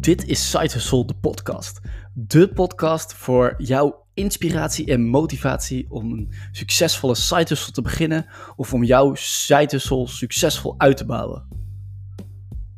[0.00, 1.80] Dit is Side Hustle, de podcast.
[2.14, 8.26] De podcast voor jouw inspiratie en motivatie om een succesvolle side hustle te beginnen
[8.56, 11.48] of om jouw side hustle succesvol uit te bouwen.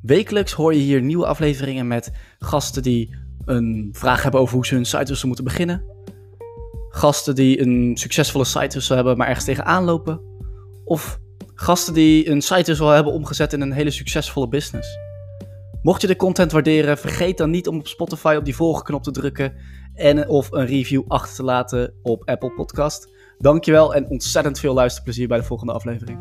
[0.02, 4.74] Wekelijks hoor je hier nieuwe afleveringen met gasten die een vraag hebben over hoe ze
[4.74, 5.84] hun side hustle moeten beginnen.
[6.88, 10.20] Gasten die een succesvolle side hustle hebben, maar ergens tegenaan lopen.
[10.84, 11.20] Of
[11.54, 15.09] gasten die een side hustle hebben omgezet in een hele succesvolle business.
[15.82, 19.10] Mocht je de content waarderen, vergeet dan niet om op Spotify op die volgknop te
[19.10, 19.52] drukken
[19.94, 23.08] en of een review achter te laten op Apple Podcast.
[23.38, 26.18] Dankjewel en ontzettend veel luisterplezier bij de volgende aflevering.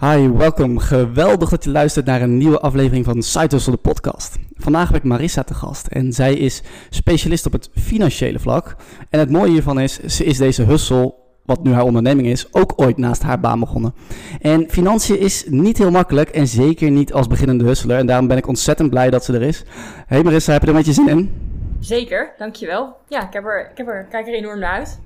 [0.00, 0.78] Hi, welkom.
[0.78, 4.36] Geweldig dat je luistert naar een nieuwe aflevering van Side Hustle, de podcast.
[4.54, 8.76] Vandaag heb ik Marissa te gast en zij is specialist op het financiële vlak.
[9.10, 12.72] En het mooie hiervan is, ze is deze hustle wat nu haar onderneming is, ook
[12.76, 13.94] ooit naast haar baan begonnen.
[14.40, 17.98] En financiën is niet heel makkelijk en zeker niet als beginnende hustler.
[17.98, 19.64] En daarom ben ik ontzettend blij dat ze er is.
[20.06, 21.54] Hey Marissa, heb je er met je zin in?
[21.80, 22.96] Zeker, dankjewel.
[23.08, 25.00] Ja, ik, heb er, ik heb er, kijk er enorm naar uit.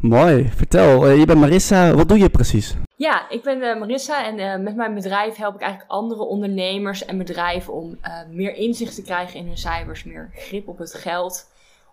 [0.00, 1.10] Mooi, vertel.
[1.10, 2.74] Uh, je bent Marissa, wat doe je precies?
[2.96, 7.04] Ja, ik ben uh, Marissa en uh, met mijn bedrijf help ik eigenlijk andere ondernemers
[7.04, 7.98] en bedrijven om
[8.30, 11.46] meer inzicht te krijgen in hun cijfers, meer grip op het geld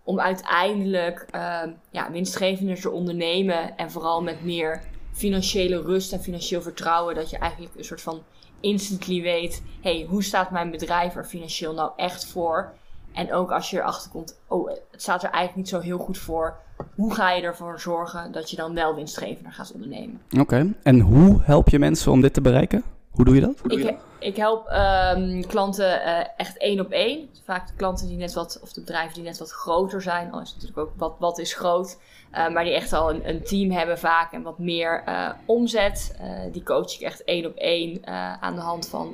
[0.03, 1.61] om uiteindelijk uh,
[1.91, 3.77] ja, winstgevender te ondernemen.
[3.77, 7.15] En vooral met meer financiële rust en financieel vertrouwen.
[7.15, 8.21] Dat je eigenlijk een soort van
[8.59, 12.73] instantly weet: hey, hoe staat mijn bedrijf er financieel nou echt voor?
[13.13, 16.17] En ook als je erachter komt: oh, het staat er eigenlijk niet zo heel goed
[16.17, 16.57] voor.
[16.95, 20.21] Hoe ga je ervoor zorgen dat je dan wel winstgevender gaat ondernemen?
[20.39, 22.83] Oké, en hoe help je mensen om dit te bereiken?
[23.19, 23.61] Hoe doe je dat?
[23.67, 24.69] Ik, ik help
[25.15, 27.29] um, klanten uh, echt één op één.
[27.43, 30.31] Vaak de klanten die net wat, of de bedrijven die net wat groter zijn.
[30.31, 31.97] Al is natuurlijk ook wat, wat is groot.
[32.31, 36.17] Uh, maar die echt al een, een, team hebben vaak en wat meer uh, omzet.
[36.51, 38.07] die coach ik echt één op één
[38.41, 39.13] aan de hand van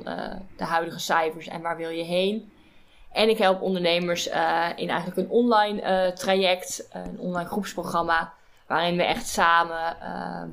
[0.56, 2.52] de huidige cijfers en waar wil je heen.
[3.12, 4.26] En ik help ondernemers
[4.76, 8.32] in eigenlijk een online traject, een online groepsprogramma.
[8.66, 10.48] Waarin we echt samen ja,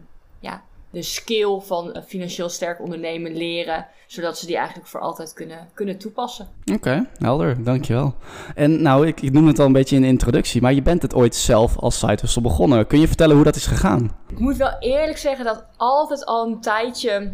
[0.94, 5.70] de skill van een financieel sterk ondernemen leren, zodat ze die eigenlijk voor altijd kunnen,
[5.74, 6.48] kunnen toepassen.
[6.74, 8.16] Oké, helder, dankjewel.
[8.56, 11.02] En nou, ik, ik noem het al een beetje in de introductie, maar je bent
[11.02, 12.88] het ooit zelf als side hustle begonnen.
[12.88, 14.16] Kun je vertellen hoe dat is gegaan?
[14.28, 17.32] Ik moet wel eerlijk zeggen dat altijd al een tijdje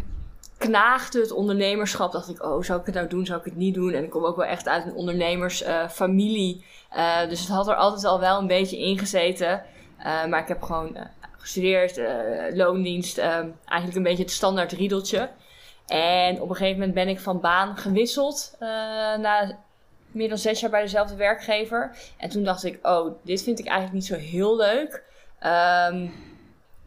[0.57, 2.11] knaagde het ondernemerschap.
[2.11, 3.93] Dacht ik, oh, zou ik het nou doen, zou ik het niet doen?
[3.93, 6.65] En ik kom ook wel echt uit een ondernemersfamilie.
[6.95, 9.63] Uh, dus het had er altijd al wel een beetje ingezeten.
[9.99, 11.01] Uh, maar ik heb gewoon uh,
[11.39, 12.09] gestudeerd, uh,
[12.53, 13.25] loondienst, uh,
[13.65, 15.29] eigenlijk een beetje het standaard riedeltje.
[15.87, 18.67] En op een gegeven moment ben ik van baan gewisseld uh,
[19.17, 19.57] na
[20.11, 21.95] meer dan zes jaar bij dezelfde werkgever.
[22.17, 25.03] En toen dacht ik, oh, dit vind ik eigenlijk niet zo heel leuk.
[25.91, 26.13] Um,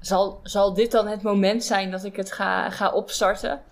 [0.01, 3.63] zal, zal dit dan het moment zijn dat ik het ga, ga opstarten?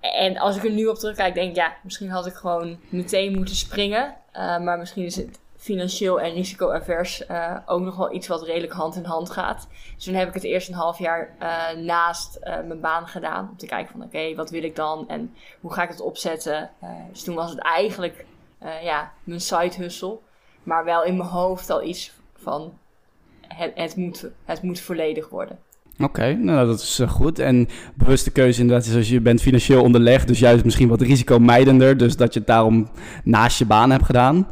[0.00, 3.34] En als ik er nu op terugkijk, denk ik, ja, misschien had ik gewoon meteen
[3.34, 4.14] moeten springen.
[4.36, 8.72] Uh, maar misschien is het financieel en risicoavers uh, ook nog wel iets wat redelijk
[8.72, 9.68] hand in hand gaat.
[9.94, 13.48] Dus toen heb ik het eerst een half jaar uh, naast uh, mijn baan gedaan.
[13.50, 16.70] Om te kijken van oké, wat wil ik dan en hoe ga ik het opzetten.
[17.12, 18.24] dus toen was het eigenlijk
[18.82, 20.18] ja, mijn side hustle.
[20.62, 22.72] Maar wel in mijn hoofd al iets van
[23.48, 25.58] het, het, moet, het moet volledig worden.
[25.98, 27.38] Oké, nou dat is goed.
[27.38, 31.96] En bewuste keuze inderdaad is als je bent financieel onderlegd, dus juist misschien wat risicomijdender.
[31.96, 32.88] Dus dat je het daarom
[33.24, 34.46] naast je baan hebt gedaan.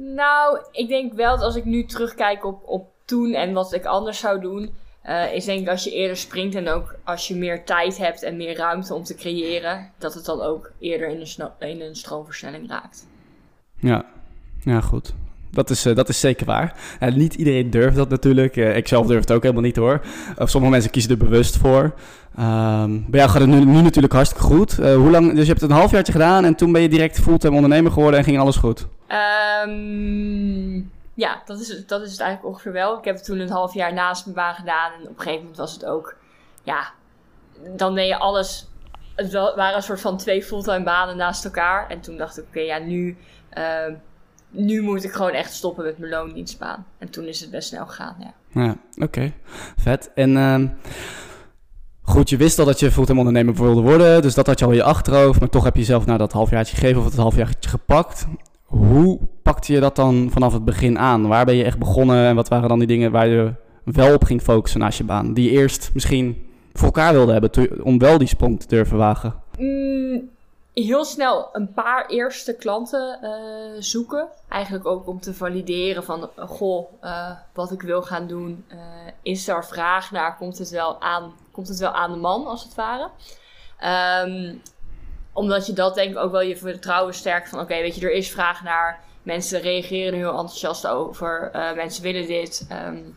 [0.00, 3.84] Nou, ik denk wel dat als ik nu terugkijk op, op toen en wat ik
[3.84, 4.70] anders zou doen,
[5.04, 8.22] uh, is denk ik als je eerder springt en ook als je meer tijd hebt
[8.22, 11.96] en meer ruimte om te creëren, dat het dan ook eerder in een, in een
[11.96, 13.06] stroomversnelling raakt.
[13.76, 14.04] Ja,
[14.64, 15.14] ja goed.
[15.50, 16.74] Dat is, uh, dat is zeker waar.
[17.02, 18.56] Uh, niet iedereen durft dat natuurlijk.
[18.56, 20.00] Uh, ik zelf durf het ook helemaal niet hoor.
[20.38, 21.82] sommige mensen kiezen er bewust voor.
[22.38, 24.76] Um, bij jou gaat het nu, nu natuurlijk hartstikke goed.
[24.76, 27.54] hoe lang, dus je hebt het een halfjaartje gedaan en toen ben je direct fulltime
[27.54, 28.86] ondernemer geworden en ging alles goed?
[29.68, 32.98] Um, ja, dat is, dat is het eigenlijk ongeveer wel.
[32.98, 35.38] Ik heb het toen een half jaar naast mijn baan gedaan en op een gegeven
[35.38, 36.16] moment was het ook,
[36.62, 36.92] ja,
[37.76, 38.68] dan deed je alles.
[39.14, 41.88] Het waren een soort van twee fulltime banen naast elkaar.
[41.90, 43.16] En toen dacht ik, oké, ja, nu
[44.50, 46.86] nu moet ik gewoon echt stoppen met mijn loondienstbaan.
[46.98, 48.62] En toen is het best snel gegaan, ja.
[48.62, 49.32] Ja, oké.
[49.76, 50.10] Vet.
[50.14, 50.60] En uh,
[52.02, 54.22] goed, je wist al dat je fulltime ondernemer wilde worden.
[54.22, 55.40] Dus dat had je al in je achterhoofd.
[55.40, 58.26] Maar toch heb je jezelf naar dat halfjaartje gegeven of het halfjaartje gepakt.
[58.68, 61.28] Hoe pakte je dat dan vanaf het begin aan?
[61.28, 63.52] Waar ben je echt begonnen en wat waren dan die dingen waar je
[63.84, 65.34] wel op ging focussen naast je baan?
[65.34, 69.34] Die je eerst misschien voor elkaar wilde hebben om wel die sprong te durven wagen?
[69.58, 70.28] Mm,
[70.74, 73.30] heel snel een paar eerste klanten uh,
[73.78, 74.26] zoeken.
[74.48, 78.64] Eigenlijk ook om te valideren van, goh, uh, wat ik wil gaan doen.
[78.72, 78.78] Uh,
[79.22, 80.36] is er vraag naar?
[80.36, 83.08] Komt het wel aan, komt het wel aan de man, als het ware?
[84.26, 84.60] Um,
[85.38, 88.12] omdat je dat denk ik ook wel je vertrouwen sterkt van oké, weet je, er
[88.12, 89.00] is vraag naar.
[89.22, 91.50] Mensen reageren er heel enthousiast over.
[91.54, 92.66] Uh, mensen willen dit.
[92.86, 93.16] Um,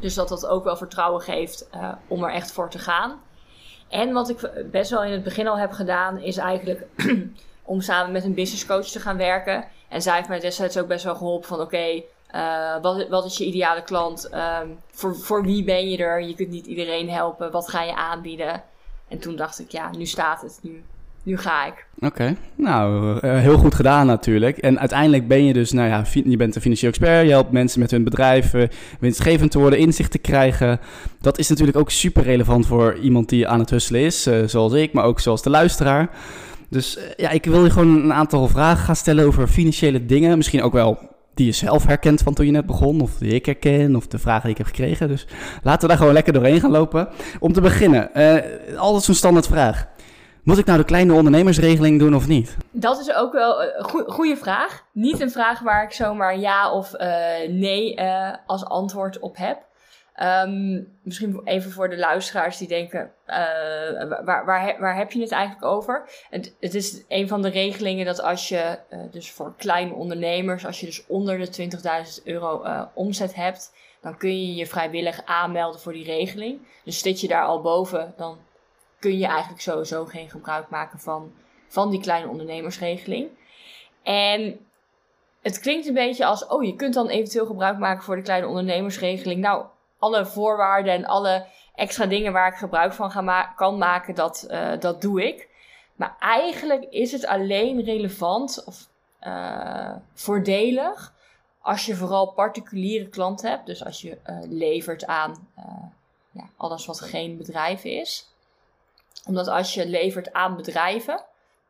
[0.00, 3.20] dus dat dat ook wel vertrouwen geeft uh, om er echt voor te gaan.
[3.88, 6.86] En wat ik best wel in het begin al heb gedaan, is eigenlijk
[7.62, 9.64] om samen met een business coach te gaan werken.
[9.88, 12.02] En zij heeft mij destijds ook best wel geholpen van oké,
[12.34, 14.30] uh, wat, wat, is je ideale klant?
[14.34, 16.22] Um, voor, voor wie ben je er?
[16.22, 17.50] Je kunt niet iedereen helpen.
[17.50, 18.62] Wat ga je aanbieden?
[19.08, 20.58] En toen dacht ik, ja, nu staat het.
[20.62, 20.84] Nu,
[21.28, 21.86] nu ga ik.
[22.00, 24.58] Oké, nou, uh, heel goed gedaan natuurlijk.
[24.58, 27.24] En uiteindelijk ben je dus, nou ja, je bent een financieel expert.
[27.24, 28.62] Je helpt mensen met hun bedrijf uh,
[29.00, 30.80] winstgevend te worden, inzicht te krijgen.
[31.20, 34.72] Dat is natuurlijk ook super relevant voor iemand die aan het husselen is, uh, zoals
[34.72, 36.10] ik, maar ook zoals de luisteraar.
[36.70, 40.36] Dus ja, ik wil je gewoon een aantal vragen gaan stellen over financiële dingen.
[40.36, 40.98] Misschien ook wel
[41.34, 44.18] die je zelf herkent van toen je net begon, of die ik herken, of de
[44.18, 45.08] vragen die ik heb gekregen.
[45.08, 45.26] Dus
[45.62, 47.08] laten we daar gewoon lekker doorheen gaan lopen.
[47.38, 48.10] Om te beginnen,
[48.76, 49.86] altijd zo'n standaard vraag.
[50.48, 52.56] Moet ik nou de kleine ondernemersregeling doen of niet?
[52.70, 54.84] Dat is ook wel een goede vraag.
[54.92, 59.66] Niet een vraag waar ik zomaar ja of uh, nee uh, als antwoord op heb.
[60.46, 63.10] Um, misschien even voor de luisteraars die denken,
[64.24, 66.08] waar, waar, waar heb je het eigenlijk over?
[66.30, 68.78] Het, het is een van de regelingen dat als je,
[69.10, 71.70] dus voor kleine ondernemers, als je dus onder de
[72.20, 72.64] 20.000 euro
[72.94, 76.60] omzet hebt, dan kun je je vrijwillig aanmelden voor die regeling.
[76.84, 78.38] Dus zit je daar al boven, dan
[78.98, 81.32] kun je eigenlijk sowieso geen gebruik maken van,
[81.68, 83.28] van die kleine ondernemersregeling.
[84.02, 84.66] En
[85.42, 88.46] het klinkt een beetje als, oh, je kunt dan eventueel gebruik maken voor de kleine
[88.46, 89.40] ondernemersregeling.
[89.40, 89.66] Nou,
[89.98, 94.46] alle voorwaarden en alle extra dingen waar ik gebruik van ga ma kan maken, dat,
[94.50, 95.48] uh, dat doe ik.
[95.94, 98.88] Maar eigenlijk is het alleen relevant of
[99.22, 101.14] uh, voordelig
[101.60, 103.66] als je vooral particuliere klanten hebt.
[103.66, 105.48] Dus als je uh, levert aan
[106.30, 108.28] ja, alles wat geen bedrijf is.
[109.26, 111.24] Omdat als je levert aan bedrijven,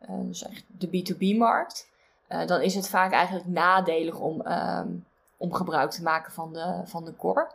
[0.06, 1.88] dus de B2B-markt,
[2.46, 5.06] dan is het vaak eigenlijk nadelig om, um,
[5.36, 7.50] om gebruik te maken van de, van de core.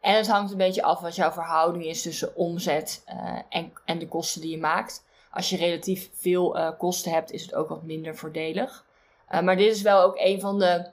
[0.00, 3.98] En het hangt een beetje af wat jouw verhouding is tussen omzet uh, en, en
[3.98, 5.04] de kosten die je maakt.
[5.30, 8.84] Als je relatief veel kosten hebt, is het ook wat minder voordelig.
[9.42, 10.86] Maar dit is wel ook een van de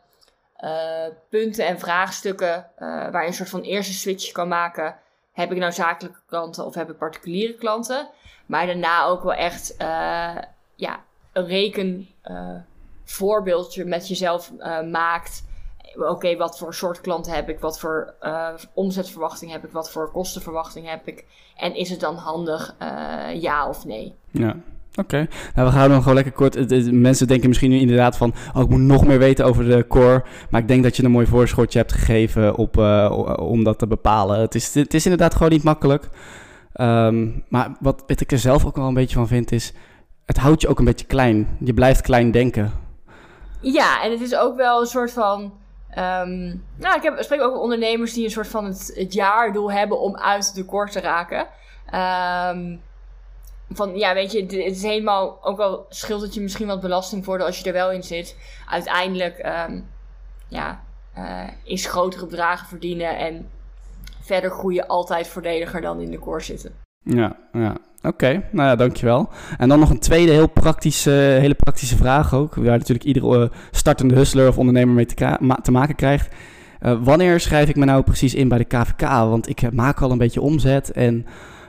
[1.30, 4.96] punten en vraagstukken waar je een soort van eerste switch kan maken.
[5.38, 8.10] Heb ik nou zakelijke klanten of heb ik particuliere klanten?
[8.45, 9.75] Maar daarna ook wel echt
[10.75, 11.04] ja,
[11.34, 12.07] een reken
[13.04, 14.51] voorbeeldje met jezelf
[14.92, 15.45] maakt
[15.95, 18.13] oké, wat voor soort klanten heb ik, wat voor
[18.74, 21.25] omzetverwachting heb ik, wat voor kostenverwachting heb ik.
[21.57, 22.75] En is het dan handig,
[23.34, 24.16] ja of nee?
[24.31, 24.56] Ja.
[24.98, 26.92] Oké, nou we gaan dan gewoon lekker kort.
[26.92, 30.24] mensen denken misschien nu inderdaad van, oh ik moet nog meer weten over de core.
[30.50, 33.88] Maar ik denk dat je een mooi voorschotje hebt gegeven op, uh, om dat te
[33.88, 34.40] bepalen.
[34.40, 36.10] Het is, het is inderdaad gewoon niet makkelijk.
[36.82, 39.74] Um, maar wat, ik er zelf ook wel een beetje van vind is,
[40.26, 41.58] het houdt je ook een beetje klein.
[41.60, 42.72] Je blijft klein denken.
[43.62, 45.52] Ja, en het is ook wel een soort van
[45.98, 50.18] Um, nou, ik heb, spreek ook ondernemers die een soort van het, jaardoel hebben om
[50.18, 51.48] uit de kort te raken.
[52.58, 52.82] Um,
[53.69, 57.46] van ja, weet je, het is helemaal ook wel scheelt het je misschien wat belastingvoordeel
[57.46, 58.36] als je er wel in zit.
[58.69, 59.88] Uiteindelijk, um,
[60.48, 60.84] ja,
[61.18, 63.50] uh, is grotere bedragen verdienen en
[64.22, 66.72] verder groeien altijd voordeliger dan in de core zitten.
[67.04, 67.78] Ja, ja.
[68.02, 69.30] Oké, nou ja, dankjewel.
[69.58, 72.56] En dan nog een tweede heel praktische, hele praktische vraag ook.
[72.56, 76.36] Waar natuurlijk iedere uh, startende hustler of ondernemer mee te, ma te maken krijgt.
[76.82, 79.01] Uh, wanneer schrijf ik me nou precies in bij de KVK?
[79.10, 80.91] Want ik maak al een beetje omzet.
[80.91, 81.25] En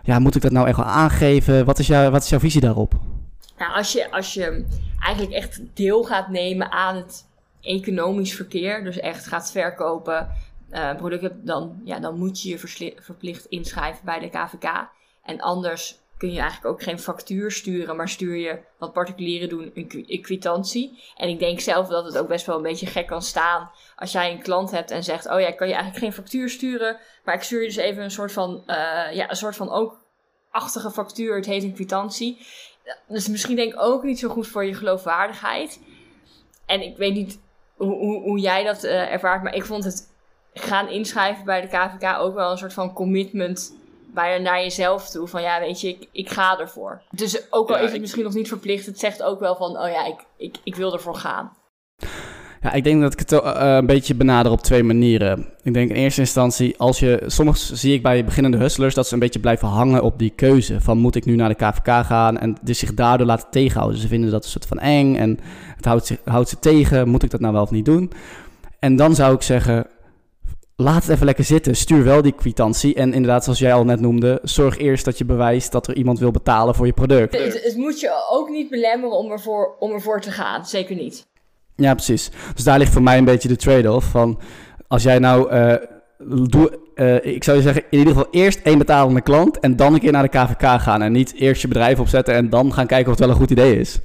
[0.09, 1.65] ja, moet ik dat nou echt wel aangeven?
[1.65, 2.93] Wat is, jou, wat is jouw visie daarop?
[3.59, 4.65] Nou, als je, als je
[5.01, 7.27] eigenlijk echt deel gaat nemen aan het
[7.61, 10.29] economisch verkeer, dus echt gaat verkopen,
[10.71, 12.59] uh, producten, dan, ja, dan moet je je
[13.01, 14.89] verplicht inschrijven bij de KVK.
[15.23, 19.71] En anders kun je eigenlijk ook geen factuur sturen, maar stuur je wat particulieren doen
[19.75, 21.03] een, kwitantie.
[21.17, 24.13] En ik denk zelf dat het ook best wel een beetje gek kan staan als
[24.13, 26.97] jij een klant hebt en zegt: Oh ja, ik kan je eigenlijk geen factuur sturen,
[27.25, 28.77] maar ik stuur je dus even een soort van, uh,
[29.13, 30.01] ja, een soort van ook
[30.51, 31.37] achtige factuur.
[31.37, 32.47] Het heet een kwitantie.
[33.09, 35.81] Dus misschien denk ik ook niet zo goed voor je geloofwaardigheid.
[36.67, 37.41] En ik weet niet
[37.77, 40.17] hoe, hoe, hoe jij dat uh, ervaart, maar ik vond het
[40.55, 43.78] gaan inschrijven bij de KVK ook wel een soort van commitment
[44.21, 45.27] bijna naar jezelf toe.
[45.27, 47.03] Van ja, weet je, ik, ik ga ervoor.
[47.11, 49.91] Dus ook al is het misschien nog niet verplicht, het zegt ook wel van, oh
[49.91, 51.53] ja, ik, ik, ik wil ervoor gaan.
[52.63, 55.47] Ja, ik denk dat ik het uh, een beetje benader op twee manieren.
[55.63, 59.15] Ik denk in eerste instantie, als je, soms zie ik bij beginnende hustlers dat ze
[59.15, 60.81] een beetje blijven hangen op die keuze.
[60.81, 64.01] Van moet ik nu naar de KVK gaan en dus zich daardoor laten tegenhouden.
[64.01, 65.39] Ze vinden dat een soort van eng en
[65.77, 67.09] het houdt, zich, houdt ze tegen.
[67.09, 68.13] Moet ik dat nou wel of niet doen?
[68.79, 69.87] En dan zou ik zeggen,
[70.81, 71.77] laat het even lekker zitten.
[71.77, 72.95] Stuur wel die kwitantie.
[72.95, 76.19] En inderdaad, zoals jij al net noemde, zorg eerst dat je bewijst dat er iemand
[76.19, 77.39] wil betalen voor je product.
[77.39, 80.67] Het, het moet je ook niet belemmeren om ervoor, om ervoor te gaan.
[80.67, 81.27] Zeker niet.
[81.77, 82.31] Ja, precies.
[82.55, 84.41] Dus daar ligt voor mij een beetje de trade-off van
[84.89, 85.53] als jij nou.
[85.53, 85.75] Uh,
[86.49, 89.95] doe, uh, ik zou je zeggen, in ieder geval eerst één betalende klant en dan
[89.95, 91.03] een keer naar de KVK gaan.
[91.03, 93.51] En niet eerst je bedrijf opzetten en dan gaan kijken of het wel een goed
[93.51, 94.01] idee is.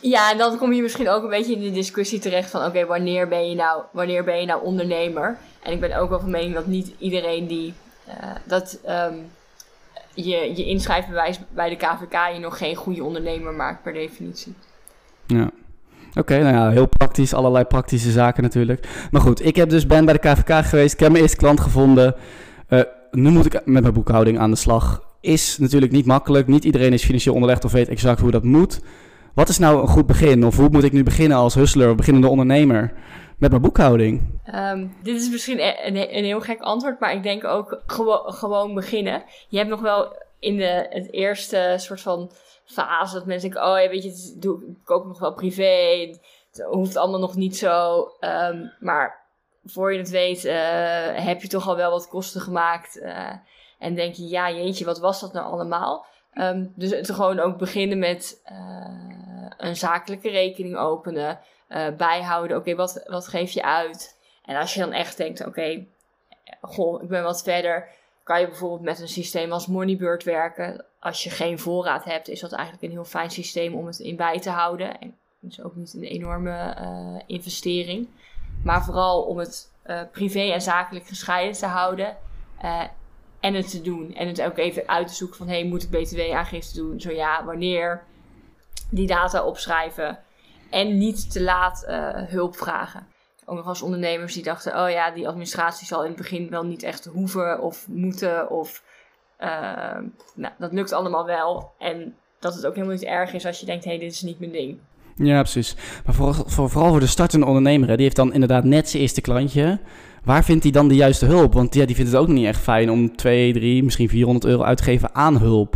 [0.00, 2.86] Ja, en dan kom je misschien ook een beetje in de discussie terecht van oké,
[2.86, 5.38] wanneer ben je nou, wanneer ben je nou ondernemer?
[5.62, 7.74] En ik ben ook wel van mening dat niet iedereen die
[8.08, 8.14] uh,
[8.44, 9.30] dat um,
[10.14, 14.54] je, je inschrijfbewijs bij de KVK je nog geen goede ondernemer maakt per definitie.
[15.26, 15.50] Ja.
[16.14, 18.88] Oké, nou ja, heel praktisch, allerlei praktische zaken natuurlijk.
[19.10, 21.60] Maar goed, ik heb dus ben bij de KVK geweest, ik heb mijn eerste klant
[21.60, 22.14] gevonden.
[22.68, 22.80] Uh,
[23.10, 25.02] nu moet ik met mijn boekhouding aan de slag.
[25.20, 28.80] Is natuurlijk niet makkelijk, niet iedereen is financieel onderlegd of weet exact hoe dat moet.
[29.34, 30.46] Wat is nou een goed begin?
[30.46, 32.92] Of hoe moet ik nu beginnen als hustler of beginnende ondernemer
[33.38, 34.40] met mijn boekhouding?
[34.54, 38.16] Um, dit is misschien e-, een, een, heel gek antwoord, maar ik denk ook gewo
[38.16, 39.22] gewoon beginnen.
[39.48, 42.30] Je hebt nog wel in de, het eerste soort van
[42.64, 46.08] fase dat mensen denken, oh ja, weet je, doe, ik koop nog wel privé.
[46.50, 47.98] Het hoeft allemaal nog niet zo.
[48.20, 49.26] Um, maar
[49.64, 50.52] voor je het weet, uh,
[51.24, 53.00] heb je toch al wel wat kosten gemaakt.
[53.02, 53.32] Uh,
[53.78, 56.06] en denk je, ja, jeetje, wat was dat nou allemaal?
[56.34, 61.40] Um, dus het gewoon ook beginnen met uh, een zakelijke rekening openen.
[61.96, 64.18] bijhouden, oké, wat, wat geef je uit?
[64.44, 65.84] En als je dan echt denkt, oké,
[66.60, 67.88] goh, ik ben wat verder
[68.22, 70.84] kan je bijvoorbeeld met een systeem als Moneybird werken.
[70.98, 74.16] Als je geen voorraad hebt, is dat eigenlijk een heel fijn systeem om het in
[74.16, 75.00] bij te houden.
[75.00, 75.18] En
[75.48, 78.08] is ook niet een enorme uh, investering.
[78.64, 79.70] Maar vooral om het
[80.12, 82.16] privé en zakelijk gescheiden te houden.
[83.40, 84.14] En het te doen.
[84.14, 85.48] En het ook even uit te zoeken van...
[85.48, 87.00] hey, moet ik btw-aangifte doen?
[87.00, 88.02] Zo ja, wanneer?
[88.90, 90.18] Die data opschrijven.
[90.70, 91.84] En niet te laat
[92.28, 93.06] hulp vragen
[93.50, 96.64] ook nog als ondernemers die dachten: oh ja, die administratie zal in het begin wel
[96.64, 98.50] niet echt hoeven of moeten.
[98.50, 98.82] Of
[99.40, 99.98] uh,
[100.34, 101.72] nou, dat lukt allemaal wel.
[101.78, 104.22] En dat het ook helemaal niet erg is als je denkt: hé, hey, dit is
[104.22, 104.80] niet mijn ding.
[105.22, 105.76] Ja, precies.
[106.04, 109.20] Maar vooral voor, vooral voor de startende ondernemer, die heeft dan inderdaad net zijn eerste
[109.20, 109.78] klantje.
[110.24, 111.52] Waar vindt hij dan de juiste hulp?
[111.52, 114.62] Want ja, die vindt het ook niet echt fijn om 2, 3, misschien 400 euro
[114.62, 115.74] uit te geven aan hulp.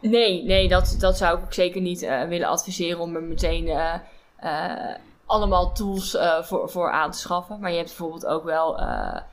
[0.00, 3.94] Nee, nee, dat, dat zou ik zeker niet uh, willen adviseren om er meteen uh,
[4.44, 4.72] uh,
[5.26, 7.60] allemaal tools voor, voor aan te schaffen.
[7.60, 8.76] Maar je hebt bijvoorbeeld ook wel,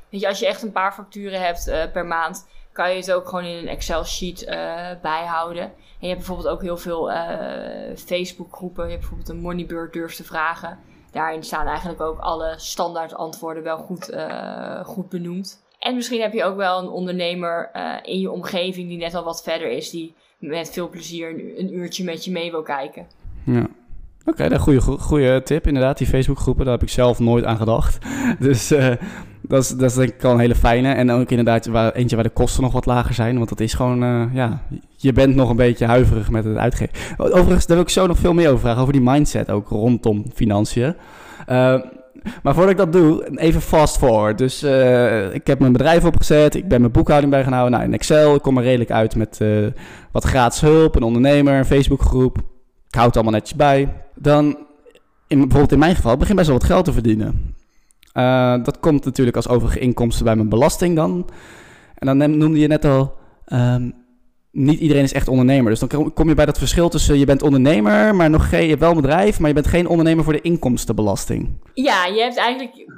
[0.09, 3.29] weet je, als je echt een paar facturen hebt per maand, kan je het ook
[3.29, 4.45] gewoon in een Excel-sheet
[5.01, 5.71] bijhouden.
[6.05, 7.11] Je hebt bijvoorbeeld ook heel veel
[7.95, 8.83] Facebook-groepen.
[8.83, 10.77] Je hebt bijvoorbeeld een Moneybird durf te vragen.
[11.11, 14.15] Daarin staan eigenlijk ook alle standaard antwoorden wel goed,
[14.83, 15.63] goed benoemd.
[15.79, 17.69] En misschien heb je ook wel een ondernemer
[18.03, 22.03] in je omgeving die net al wat verder is, die met veel plezier een, uurtje
[22.03, 23.07] met je mee wil kijken.
[23.43, 23.67] Ja.
[24.25, 25.97] Oké, okay, goede, goede tip inderdaad.
[25.97, 27.97] Die Facebookgroepen, daar heb ik zelf nooit aan gedacht.
[28.39, 28.93] Dus uh,
[29.47, 30.93] dat, is, dat denk ik al een hele fijne.
[30.93, 33.37] En ook inderdaad waar, eentje waar de kosten nog wat lager zijn.
[33.37, 34.61] Want dat is gewoon, uh, ja,
[34.95, 36.93] je bent nog een beetje huiverig met het uitgeven.
[37.17, 38.81] Overigens, daar wil ik zo nog veel meer over vragen.
[38.81, 40.95] Over die mindset ook rondom financiën.
[41.49, 41.81] Uh,
[42.43, 44.37] maar voordat ik dat doe, even fast forward.
[44.37, 47.43] Dus uh, ik heb mijn bedrijf opgezet, ik ben mijn boekhouding bij.
[47.43, 49.39] Nou, in Excel, ik kom er redelijk uit met
[50.11, 52.37] wat gratis hulp, een ondernemer, een Facebookgroep.
[52.87, 54.45] Ik houd het allemaal netjes bij dan,
[55.27, 57.54] in, bijvoorbeeld in mijn geval, begin best wel wat geld te verdienen.
[58.17, 61.29] Uh, dat komt natuurlijk als overige inkomsten bij mijn belasting dan.
[61.95, 63.13] En dan noemde je net al,
[63.47, 63.93] um,
[64.51, 65.71] niet iedereen is echt ondernemer.
[65.71, 68.69] Dus dan kom je bij dat verschil tussen je bent ondernemer, maar nog geen, je
[68.69, 71.49] hebt wel een bedrijf, maar je bent geen ondernemer voor de inkomstenbelasting.
[71.73, 72.91] Ja, je hebt eigenlijk,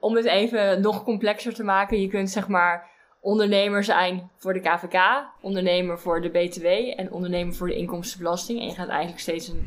[0.00, 2.90] om het even nog complexer te maken, je kunt zeg maar
[3.22, 8.60] ondernemer zijn voor de KVK, ondernemer voor de BTW en ondernemer voor de inkomstenbelasting.
[8.60, 9.66] En je gaat eigenlijk steeds een,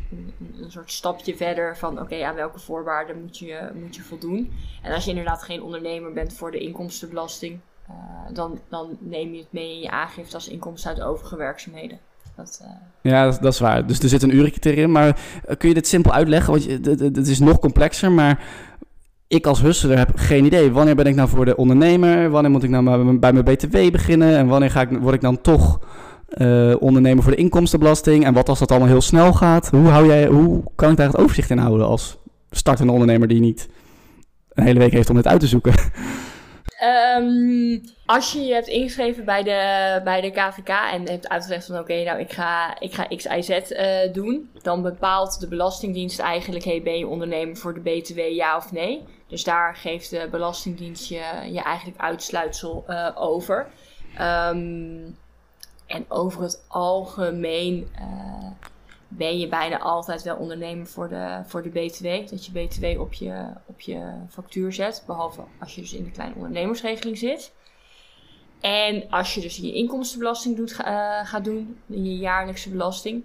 [0.62, 4.52] een, soort stapje verder van oké, aan welke voorwaarden moet je, moet je voldoen.
[4.82, 7.60] En als je inderdaad geen ondernemer bent voor de inkomstenbelasting,
[7.90, 7.96] uh,
[8.34, 12.00] dan, dan neem je het mee in je aangifte als inkomsten uit overige werkzaamheden.
[12.36, 12.70] Dat, uh...
[13.02, 13.88] Ja, dat, is waar.
[13.88, 14.92] Dus er zit een uurcriterium.
[14.92, 16.54] Maar uh, kun je dit simpel uitleggen?
[16.54, 16.66] Want
[17.16, 18.44] het is nog complexer, maar
[19.28, 20.72] ik als hustler heb geen idee.
[20.72, 22.30] Wanneer ben ik nou voor de ondernemer?
[22.30, 24.38] Wanneer moet ik nou bij mijn BTW beginnen?
[24.38, 25.80] En wanneer ga ik, word ik dan toch
[26.38, 28.26] uh, ondernemer voor de inkomstenbelasting?
[28.26, 29.70] En wat als dat allemaal heel snel gaat?
[29.70, 32.18] Hoe, hou jij, hoe kan ik daar het overzicht in houden als
[32.52, 33.70] startende ondernemer die niet
[34.54, 35.74] een hele week heeft om dit uit te zoeken?
[37.18, 41.80] Um, als je je hebt ingeschreven bij de, bij de KVK en hebt uitgelegd van
[41.80, 46.20] oké, nou ik ga, ik ga X, Y, Z uh, doen, dan bepaalt de Belastingdienst
[46.20, 49.04] eigenlijk, hey, ben je ondernemer voor de BTW ja of nee?
[49.28, 53.68] Dus daar geeft de Belastingdienst je, je eigenlijk uitsluitsel uh, over.
[54.22, 55.18] Um,
[55.86, 58.52] en over het algemeen uh,
[59.08, 62.30] ben je bijna altijd wel ondernemer voor de, voor de BTW.
[62.30, 65.04] Dat je BTW op je, op je factuur zet.
[65.06, 67.54] Behalve als je dus in de kleine ondernemersregeling zit.
[68.62, 73.24] En als je dus je inkomstenbelasting doet, uh, gaat doen, je jaarlijkse belasting,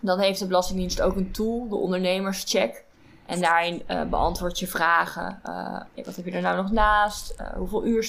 [0.00, 2.84] dan heeft de Belastingdienst ook een tool, de ondernemerscheck.
[3.26, 5.40] En daarin uh, beantwoord je vragen.
[5.48, 7.42] Uh, wat heb je er nou nog naast?
[7.56, 8.02] hoeveel uur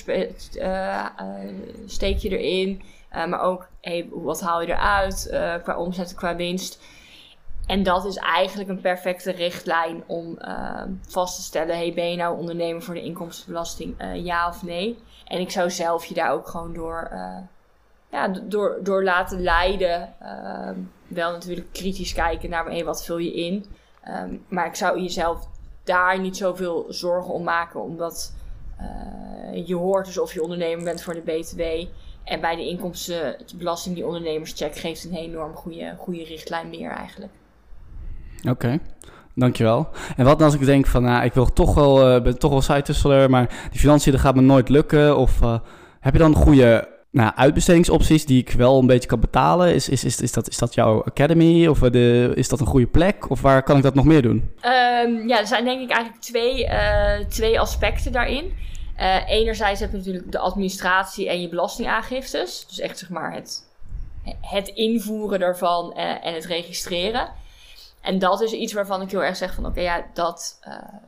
[1.85, 2.81] steek je erin?
[3.29, 5.27] maar ook, hey, wat haal je eruit
[5.63, 6.81] qua omzet, qua winst?
[7.65, 10.37] En dat is eigenlijk een perfecte richtlijn om
[11.07, 13.95] vast te stellen: hey, ben je nou ondernemer voor de inkomstenbelasting?
[14.13, 14.97] ja of nee?
[15.25, 17.11] En ik zou zelf je daar ook gewoon door,
[18.11, 20.13] ja, door, door laten leiden.
[21.07, 23.65] Wel natuurlijk kritisch kijken naar wat vul je in.
[24.07, 25.47] Um, maar ik zou jezelf
[25.83, 28.33] daar niet zoveel zorgen om maken, omdat
[28.81, 31.61] uh, je hoort dus of je ondernemer bent voor de BTW.
[32.23, 37.31] En bij de inkomstenbelasting, die ondernemerscheck, geeft een enorm goede, goede richtlijn meer eigenlijk.
[38.49, 38.79] Oké.
[39.35, 39.87] Dankjewel.
[40.17, 42.61] En wat als ik denk van, nou, ik wil toch wel, uh, ben toch wel
[42.61, 45.17] site maar die financiën, gaat me nooit lukken.
[45.17, 45.59] Of uh,
[45.99, 49.73] heb je dan goede nou, uitbestedingsopties die ik wel een beetje kan betalen?
[49.73, 51.67] Is, is, is, is, dat, is dat jouw academy?
[51.67, 53.29] Of de, is dat een goede plek?
[53.29, 54.51] Of waar kan ik dat nog meer doen?
[54.65, 58.53] Um, ja, er zijn denk ik eigenlijk twee, uh, twee aspecten daarin.
[59.27, 62.65] enerzijds heb je natuurlijk de administratie en je belastingaangiftes.
[62.67, 63.67] Dus echt zeg maar het,
[64.41, 67.29] het invoeren daarvan en het registreren.
[68.01, 70.59] En dat is iets waarvan ik heel erg zeg van oké, ja, dat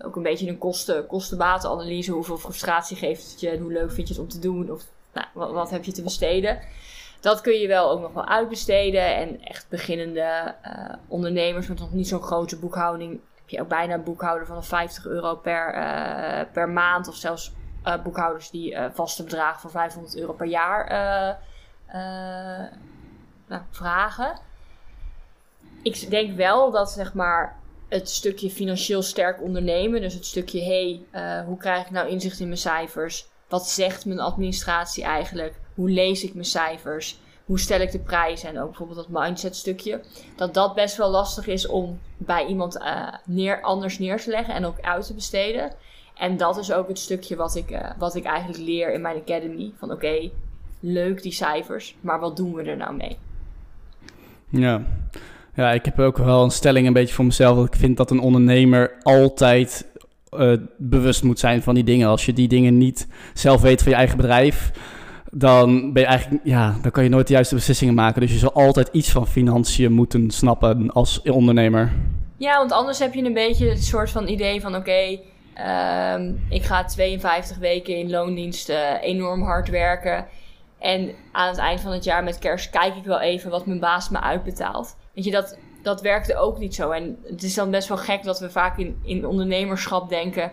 [0.01, 2.11] ook een beetje een kosten, kostenbatenanalyse.
[2.11, 4.71] Hoeveel frustratie geeft het je en hoe leuk vind je het om te doen?
[4.71, 4.83] Of
[5.15, 6.59] nou, wat, wat, heb je te besteden?
[7.19, 9.15] Dat kun je wel ook nog wel uitbesteden.
[9.15, 13.11] En echt beginnende uh, ondernemers met nog niet zo'n grote boekhouding.
[13.11, 17.07] Heb je ook bijna een boekhouder van 50 euro per, uh, per maand.
[17.07, 17.51] Of zelfs
[18.03, 20.87] boekhouders die vaste bedragen van 500 euro per jaar
[23.47, 24.39] nou, vragen
[25.85, 31.01] ik denk wel dat zeg maar het stukje financieel sterk ondernemen, dus het stukje hey,
[31.45, 33.27] hoe krijg ik nou inzicht in mijn cijfers?
[33.55, 35.53] Wat zegt mijn administratie eigenlijk?
[35.75, 37.19] Hoe lees ik mijn cijfers?
[37.45, 38.49] Hoe stel ik de prijzen?
[38.49, 40.01] En ook bijvoorbeeld dat mindset stukje.
[40.35, 44.53] Dat dat best wel lastig is om bij iemand uh, neer, anders neer te leggen
[44.53, 45.73] en ook uit te besteden.
[46.15, 49.21] En dat is ook het stukje wat ik, uh, wat ik eigenlijk leer in mijn
[49.21, 49.71] academy.
[49.77, 50.29] Van oké,
[50.79, 53.17] leuk die cijfers, maar wat doen we er nou mee?
[54.49, 54.81] Ja,
[55.53, 57.65] ja, ik heb ook wel een stelling een beetje voor mezelf.
[57.65, 59.93] Ik vind dat een ondernemer altijd
[60.39, 62.07] uh, bewust moet zijn van die dingen.
[62.07, 64.71] Als je die dingen niet zelf weet van je eigen bedrijf,
[65.31, 68.21] dan ben je eigenlijk, ja, dan kan je nooit de juiste beslissingen maken.
[68.21, 71.91] Dus je zal altijd iets van financiën moeten snappen als ondernemer.
[72.37, 75.19] Ja, want anders heb je een beetje het soort van idee van oké,
[75.53, 80.25] ehm, ik ga 52 weken in loondiensten enorm hard werken.
[80.79, 83.79] En aan het eind van het jaar met kerst kijk ik wel even wat mijn
[83.79, 84.95] baas me uitbetaalt.
[85.13, 86.89] Weet je, dat, dat werkte ook niet zo.
[86.89, 90.51] En het is dan best wel gek dat we vaak in, in ondernemerschap denken...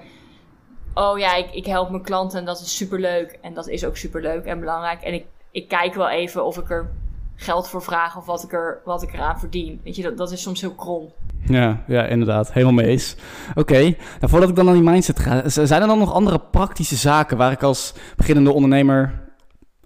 [0.95, 3.39] Oh ja, ik, ik help mijn klanten en dat is superleuk.
[3.43, 5.03] En dat is ook superleuk en belangrijk.
[5.03, 6.91] En ik, ik kijk wel even of ik er
[7.37, 9.81] geld voor vraag of wat ik, er, wat ik eraan verdien.
[9.85, 11.13] Weet je, dat, dat is soms heel krom.
[11.47, 12.53] Ja, ja, inderdaad.
[12.53, 13.17] Helemaal mee eens.
[13.55, 16.97] Oké, nou, voordat ik dan aan die mindset ga, zijn er dan nog andere praktische
[16.97, 19.21] zaken waar ik als beginnende ondernemer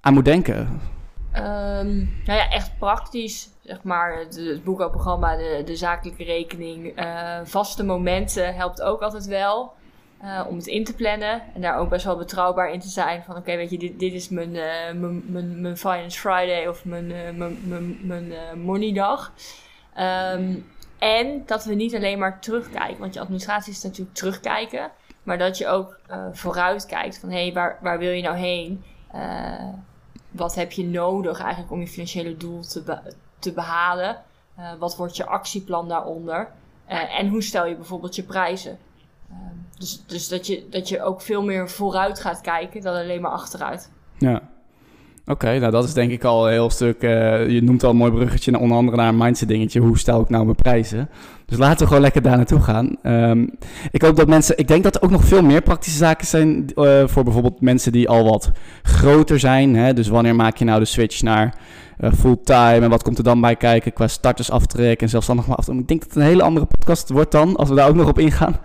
[0.01, 0.81] aan moet denken?
[1.37, 7.85] Um, nou ja, echt praktisch zeg maar, het, boekhoudprogramma, de, de zakelijke rekening, uh, vaste
[7.85, 9.75] momenten helpt ook altijd wel.
[10.23, 13.23] Uh, om het in te plannen en daar ook best wel betrouwbaar in te zijn.
[13.23, 16.85] Van oké, weet je, dit, dit is mijn, uh, mijn, mijn, mijn, Finance Friday of
[16.85, 19.33] mijn, mijn, mijn, mijn money dag.
[20.35, 20.67] Um,
[20.99, 24.91] en dat we niet alleen maar terugkijken, want je administratie is natuurlijk terugkijken,
[25.23, 25.99] maar dat je ook
[26.33, 28.85] vooruit kijkt van hé, hey, waar, waar wil je nou heen?
[30.31, 32.83] wat heb je nodig eigenlijk om je financiële doel te,
[33.39, 34.23] te behalen?
[34.59, 36.49] Uh, wat wordt je actieplan daaronder?
[36.91, 38.79] Uh, en hoe stel je bijvoorbeeld je prijzen?
[39.31, 39.37] Uh,
[39.79, 43.31] dus dus dat, je, dat je ook veel meer vooruit gaat kijken dan alleen maar
[43.31, 43.91] achteruit.
[44.19, 44.43] Ja.
[45.29, 47.03] Oké, nou dat is denk ik al een heel stuk.
[47.03, 49.81] Uh, je noemt al een mooi bruggetje, onder andere naar een mindset dingetje.
[49.81, 51.09] Hoe stel ik nou mijn prijzen?
[51.47, 52.97] Dus laten we gewoon lekker daar naartoe gaan.
[53.03, 53.51] Um,
[53.91, 54.59] ik hoop dat mensen.
[54.59, 56.67] Ik denk dat er ook nog veel meer praktische zaken zijn.
[56.75, 58.51] Uh, voor bijvoorbeeld mensen die al wat
[58.83, 59.77] groter zijn.
[59.77, 59.93] Hè?
[59.93, 61.55] Dus wanneer maak je nou de switch naar
[62.01, 62.81] uh, fulltime?
[62.81, 65.59] En wat komt er dan bij kijken qua startersaftrek en zelfstandig maar?
[65.59, 67.57] Ik denk dat het een hele andere podcast wordt dan.
[67.57, 68.57] Als we daar ook nog op ingaan.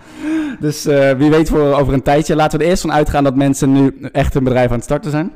[0.60, 0.84] Dus
[1.17, 2.36] wie weet voor over een tijdje.
[2.36, 5.12] Laten we er eerst van uitgaan dat mensen nu echt een bedrijf aan het starten
[5.12, 5.32] zijn.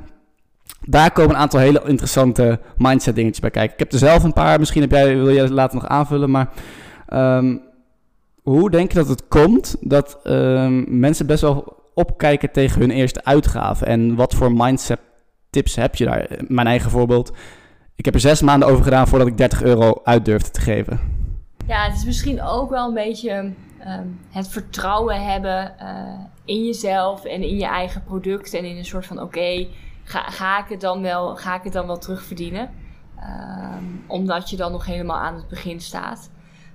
[0.87, 3.73] Daar komen een aantal hele interessante mindset dingetjes bij kijken.
[3.73, 4.59] Ik heb er zelf een paar.
[4.59, 6.31] Misschien heb jij, wil je later nog aanvullen.
[6.31, 6.49] Maar
[7.13, 7.61] um,
[8.41, 13.23] hoe denk je dat het komt dat um, mensen best wel opkijken tegen hun eerste
[13.23, 13.85] uitgave?
[13.85, 14.99] En wat voor mindset
[15.49, 16.27] tips heb je daar?
[16.47, 17.31] Mijn eigen voorbeeld.
[17.95, 20.99] Ik heb er zes maanden over gedaan voordat ik 30 euro uit durfde te geven.
[21.67, 25.87] Ja, het is misschien ook wel een beetje ehm, het vertrouwen hebben uh,
[26.45, 28.53] in jezelf en in je eigen product.
[28.53, 29.67] En in een soort van: oké,
[30.05, 32.73] ga, ga, ik het dan wel, ga ik het dan wel terugverdienen?
[33.19, 36.29] Um, omdat je dan nog helemaal aan het begin staat.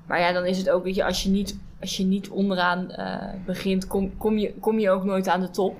[0.06, 2.92] Maar ja, dan is het ook, weet je, als je niet, als je niet onderaan
[2.98, 5.76] uh, begint, kom, kom, je, kom je ook nooit aan de top.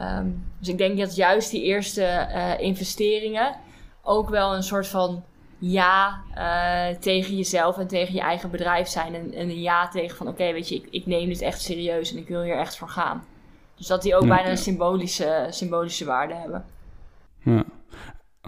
[0.00, 3.56] Um, dus ik denk dat juist die eerste uh, investeringen
[4.02, 5.24] ook wel een soort van
[5.58, 9.14] ja uh, tegen jezelf en tegen je eigen bedrijf zijn.
[9.14, 11.60] En, en een ja tegen van oké, okay, weet je, ik, ik neem dit echt
[11.60, 13.24] serieus en ik wil hier echt voor gaan.
[13.76, 16.64] Dus dat die ook ja, bijna een symbolische, symbolische waarde hebben.
[17.44, 17.64] Ja.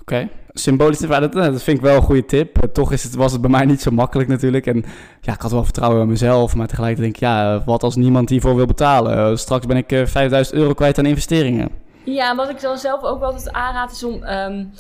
[0.01, 0.31] Oké, okay.
[0.53, 2.57] symbolisch, dat, dat vind ik wel een goede tip.
[2.73, 4.67] Toch is het, was het bij mij niet zo makkelijk natuurlijk.
[4.67, 4.85] En
[5.21, 8.29] ja, ik had wel vertrouwen in mezelf, maar tegelijkertijd denk ik, ja, wat als niemand
[8.29, 9.39] hiervoor wil betalen?
[9.39, 11.69] Straks ben ik 5000 euro kwijt aan investeringen.
[12.05, 14.23] Ja, wat ik dan zelf ook altijd aanraad is om...
[14.25, 14.73] Um,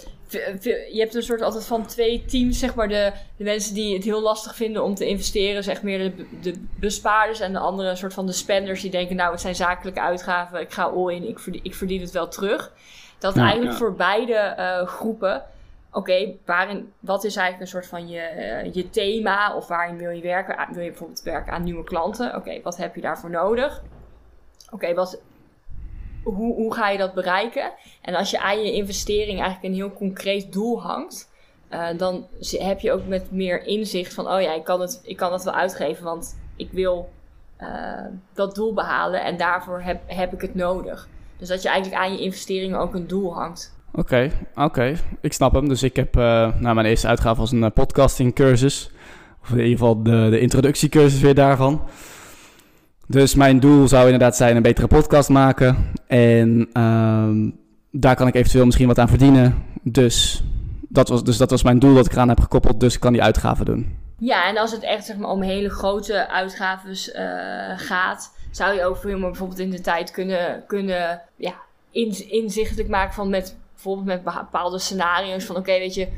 [0.92, 2.88] je hebt een soort altijd van twee teams, zeg maar.
[2.88, 6.54] De, de mensen die het heel lastig vinden om te investeren, zeg meer de, de
[6.78, 7.40] bespaarders.
[7.40, 10.60] En de andere soort van de spenders die denken, nou, het zijn zakelijke uitgaven.
[10.60, 12.72] Ik ga all in, ik verdien, ik verdien het wel terug.
[13.24, 13.78] Dat eigenlijk ja.
[13.78, 15.42] voor beide uh, groepen,
[15.88, 19.96] oké, okay, waarin, wat is eigenlijk een soort van je, uh, je thema of waarin
[19.96, 20.56] wil je werken?
[20.72, 22.28] Wil je bijvoorbeeld werken aan nieuwe klanten?
[22.28, 23.82] Oké, okay, wat heb je daarvoor nodig?
[24.64, 25.20] Oké, okay, wat,
[26.22, 27.72] hoe, hoe ga je dat bereiken?
[28.02, 31.30] En als je aan je investering eigenlijk een heel concreet doel hangt,
[31.70, 35.16] uh, dan heb je ook met meer inzicht van, oh ja, ik kan het, ik
[35.16, 37.12] kan het wel uitgeven, want ik wil
[38.32, 41.08] dat doel behalen en daarvoor heb, heb ik het nodig.
[41.44, 43.74] Dus dat je eigenlijk aan je investeringen ook een doel hangt.
[43.92, 44.62] Oké, okay, oké.
[44.62, 44.96] Okay.
[45.20, 45.68] Ik snap hem.
[45.68, 46.22] Dus ik heb, uh,
[46.58, 48.90] nou, mijn eerste uitgave was een uh, podcasting cursus.
[49.42, 51.82] Of in ieder geval de, de introductiecursus weer daarvan.
[53.06, 55.92] Dus mijn doel zou inderdaad zijn een betere podcast maken.
[56.06, 57.52] En uh,
[57.90, 59.64] daar kan ik eventueel misschien wat aan verdienen.
[59.82, 60.44] Dus
[60.88, 62.80] dat, was, dus dat was mijn doel dat ik eraan heb gekoppeld.
[62.80, 63.96] Dus ik kan die uitgaven doen.
[64.18, 67.22] Ja, en als het echt zeg maar, om hele grote uitgaves uh,
[67.76, 71.54] gaat zou je veel meer bijvoorbeeld in de tijd kunnen, kunnen ja,
[72.28, 76.08] inzichtelijk maken van met bijvoorbeeld met bepaalde scenario's van oké, weet je,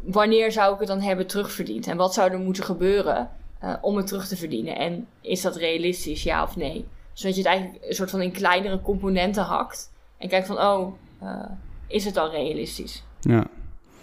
[0.00, 1.86] wanneer zou ik het dan hebben terugverdiend?
[1.86, 3.30] En wat zou er moeten gebeuren
[3.64, 4.76] uh, om het terug te verdienen?
[4.76, 6.86] En is dat realistisch, ja of nee?
[7.12, 10.94] Zodat je het eigenlijk een soort van in kleinere componenten hakt en kijkt van oh,
[11.22, 11.44] uh,
[11.86, 13.04] is het al realistisch?
[13.20, 13.46] Ja.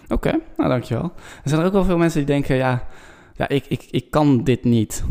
[0.08, 1.12] Oké, nou dankjewel.
[1.42, 2.86] Er zijn er ook wel veel mensen die denken, ja,
[3.36, 5.04] ja ik, ik, ik kan dit niet.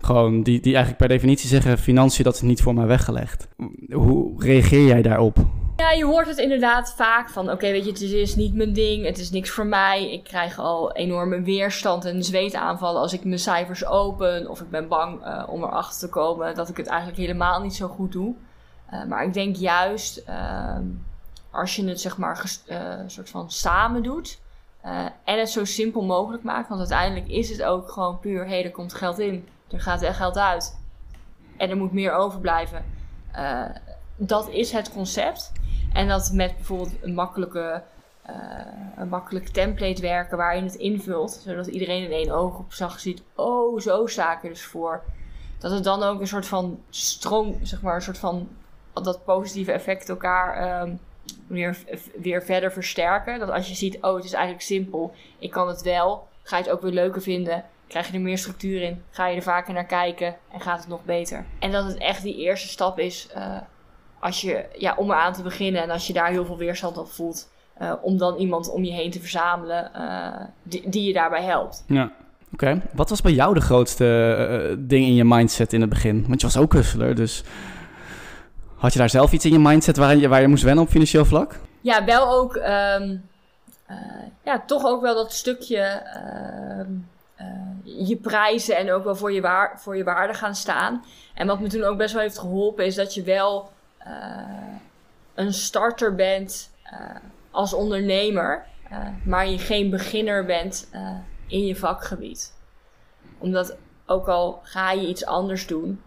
[0.00, 3.48] Gewoon, die, die eigenlijk per definitie zeggen: financiën, dat is niet voor mij weggelegd.
[3.92, 5.36] Hoe reageer jij daarop?
[5.80, 9.04] Ja, je hoort het inderdaad vaak van: oké, weet je, het is niet mijn ding,
[9.04, 10.12] het is niks voor mij.
[10.12, 14.48] Ik krijg al enorme weerstand en zweetaanvallen als ik mijn cijfers open.
[14.48, 17.74] Of ik ben bang uh, om erachter te komen dat ik het eigenlijk helemaal niet
[17.74, 18.34] zo goed doe.
[18.92, 20.76] Uh, maar ik denk juist uh,
[21.50, 24.40] als je het zeg maar uh, soort van samen doet.
[25.24, 26.68] en het zo simpel mogelijk maakt.
[26.68, 30.02] Want uiteindelijk is het ook gewoon puur: hé, hey, er komt geld in er gaat
[30.02, 30.78] echt geld uit.
[31.56, 32.84] En er moet meer overblijven.
[33.36, 33.64] Uh,
[34.16, 35.52] dat is het concept.
[35.92, 37.82] En dat met bijvoorbeeld een makkelijke,
[38.30, 38.34] uh,
[38.96, 43.80] een makkelijk template werken waar je het invult, zodat iedereen in één oogopslag ziet: oh,
[43.80, 45.02] zo sta ik dus voor.
[45.58, 48.48] Dat het dan ook een soort van stroom, zeg maar, een soort van
[48.92, 50.98] dat positieve effect elkaar um,
[51.46, 51.78] weer,
[52.20, 53.38] weer verder versterken.
[53.38, 56.62] Dat als je ziet: oh, het is eigenlijk simpel, ik kan het wel, ga je
[56.62, 59.74] het ook weer leuker vinden krijg je er meer structuur in, ga je er vaker
[59.74, 61.44] naar kijken en gaat het nog beter.
[61.58, 63.56] En dat het echt die eerste stap is uh,
[64.20, 67.10] als je, ja, om eraan te beginnen en als je daar heel veel weerstand op
[67.10, 67.48] voelt,
[67.82, 71.84] uh, om dan iemand om je heen te verzamelen uh, die, die, je daarbij helpt.
[71.86, 72.12] Ja.
[72.52, 72.82] Oké, okay.
[72.92, 76.24] wat was bij jou de grootste ding in je mindset in het begin?
[76.28, 77.44] Want je was ook hustler, dus
[78.76, 80.90] had je daar zelf iets in je mindset waar je, waar je moest wennen op
[80.90, 81.58] financieel vlak?
[81.80, 83.22] Ja, wel ook, um,
[84.44, 86.92] ja, toch ook wel dat stukje ehm,
[87.40, 91.04] uh, je prijzen en ook wel voor je, waar, voor je waarde gaan staan.
[91.34, 93.70] En wat me toen ook best wel heeft geholpen, is dat je wel
[94.06, 94.76] uh,
[95.34, 97.16] een starter bent uh,
[97.50, 98.66] als ondernemer,
[99.24, 100.90] maar je geen beginner bent
[101.46, 102.54] in je vakgebied.
[103.38, 103.76] Omdat
[104.06, 106.02] ook al ga je iets anders doen,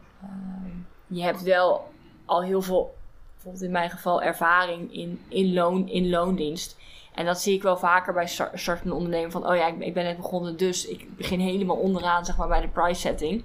[1.07, 1.91] je hebt wel
[2.25, 2.95] al heel veel,
[3.33, 6.77] bijvoorbeeld in mijn geval, ervaring in, in, loon, in loondienst.
[7.13, 10.03] En dat zie ik wel vaker bij startende ondernemer van, oh ja, ik, ik ben
[10.03, 13.43] net begonnen, dus ik begin helemaal onderaan, zeg maar, bij de price setting.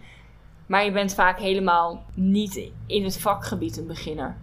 [0.67, 4.37] Maar je bent vaak helemaal niet in het vakgebied een beginner.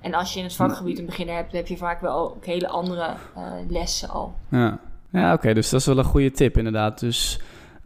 [0.00, 2.68] En als je in het vakgebied een beginner hebt, heb je vaak wel ook hele
[2.68, 4.34] andere uh, lessen al.
[4.50, 4.78] Ja,
[5.10, 7.00] ja oké, dus dat is wel een goede tip inderdaad.
[7.00, 7.40] Dus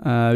[0.07, 0.31] uh,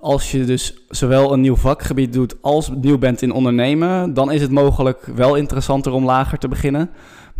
[0.00, 4.42] als je dus zowel een nieuw vakgebied doet als nieuw bent in ondernemen, dan is
[4.42, 6.90] het mogelijk wel interessanter om lager te beginnen.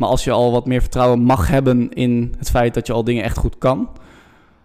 [0.00, 3.04] Maar als je al wat meer vertrouwen mag hebben in het feit dat je al
[3.04, 3.88] dingen echt goed kan,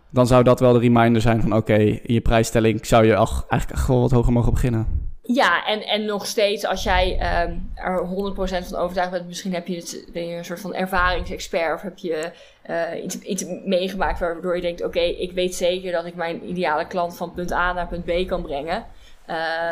[0.10, 3.14] dan zou dat wel de reminder zijn van oké, in je prijsstelling zou je
[3.48, 5.10] eigenlijk wel wat hoger mogen beginnen.
[5.22, 9.68] Ja, en, en nog steeds als jij um, er 100% van overtuigd bent, misschien heb
[9.68, 12.32] je ben je een soort van ervaringsexpert of heb je
[12.70, 17.18] uh, iets, meegemaakt waardoor je denkt, oké, ik weet zeker dat ik mijn ideale klant
[17.18, 18.86] van punt A naar punt B kan brengen.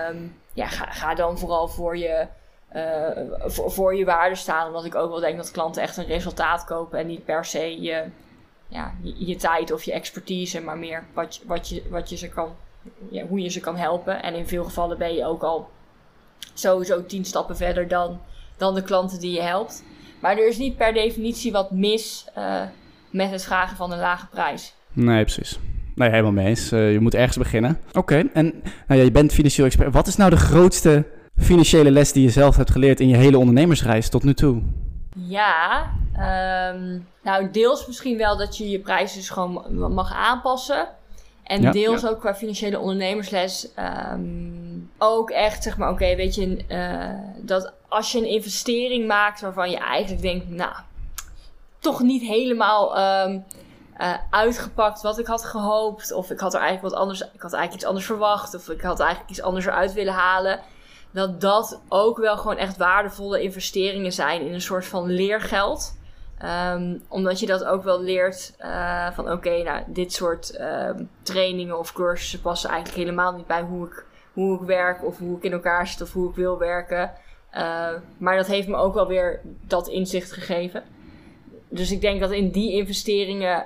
[0.09, 2.27] Um, ja, ga, ga dan vooral voor je,
[2.75, 3.07] uh,
[3.45, 6.65] voor, voor, je waarde staan, omdat ik ook wel denk dat klanten echt een resultaat
[6.65, 8.03] kopen en niet per se je,
[8.67, 12.29] ja, je, je tijd of je expertise, maar meer wat, wat, je, wat je ze
[12.29, 12.55] kan
[13.09, 14.23] ja, hoe je ze kan helpen.
[14.23, 15.69] En in veel gevallen ben je ook al
[16.53, 18.19] sowieso tien stappen verder dan,
[18.57, 19.83] dan de klanten die je helpt.
[20.19, 22.61] Maar er is niet per definitie wat mis uh,
[23.09, 24.73] met het vragen van een lage prijs.
[24.93, 25.59] Nee, precies.
[25.95, 26.71] Nee, helemaal mee eens.
[26.71, 27.79] Uh, je moet ergens beginnen.
[27.93, 29.93] Oké, en nou ja, je bent financieel expert.
[29.93, 31.05] Wat is nou de grootste
[31.37, 34.61] financiële les die je zelf hebt geleerd in je hele ondernemersreis tot nu toe?
[35.15, 35.91] Ja,
[36.73, 40.87] um, nou deels misschien wel dat je je prijzen dus gewoon mag aanpassen.
[41.43, 43.67] En deels ook qua financiële ondernemersles.
[44.11, 49.41] Um, ook echt, zeg maar, oké, weet je, uh, dat als je een investering maakt
[49.41, 50.73] waarvan je eigenlijk denkt, nou,
[51.79, 53.43] toch niet helemaal um,
[53.97, 56.13] uh, uitgepakt wat ik had gehoopt.
[56.13, 58.55] Of ik had er eigenlijk wat anders, ik had eigenlijk iets anders verwacht.
[58.55, 60.59] Of ik had eigenlijk iets anders eruit willen halen.
[61.13, 66.01] Dat dat ook wel gewoon echt waardevolle investeringen zijn in een soort van leergeld.
[66.73, 70.89] Um, omdat je dat ook wel leert uh, van oké, nou, dit soort uh,
[71.21, 75.37] trainingen of cursussen passen eigenlijk helemaal niet bij hoe ik, hoe ik werk of hoe
[75.37, 77.11] ik in elkaar zit of hoe ik wil werken.
[77.53, 80.83] Uh, maar dat heeft me ook wel weer dat inzicht gegeven.
[81.69, 83.65] Dus ik denk dat in die investeringen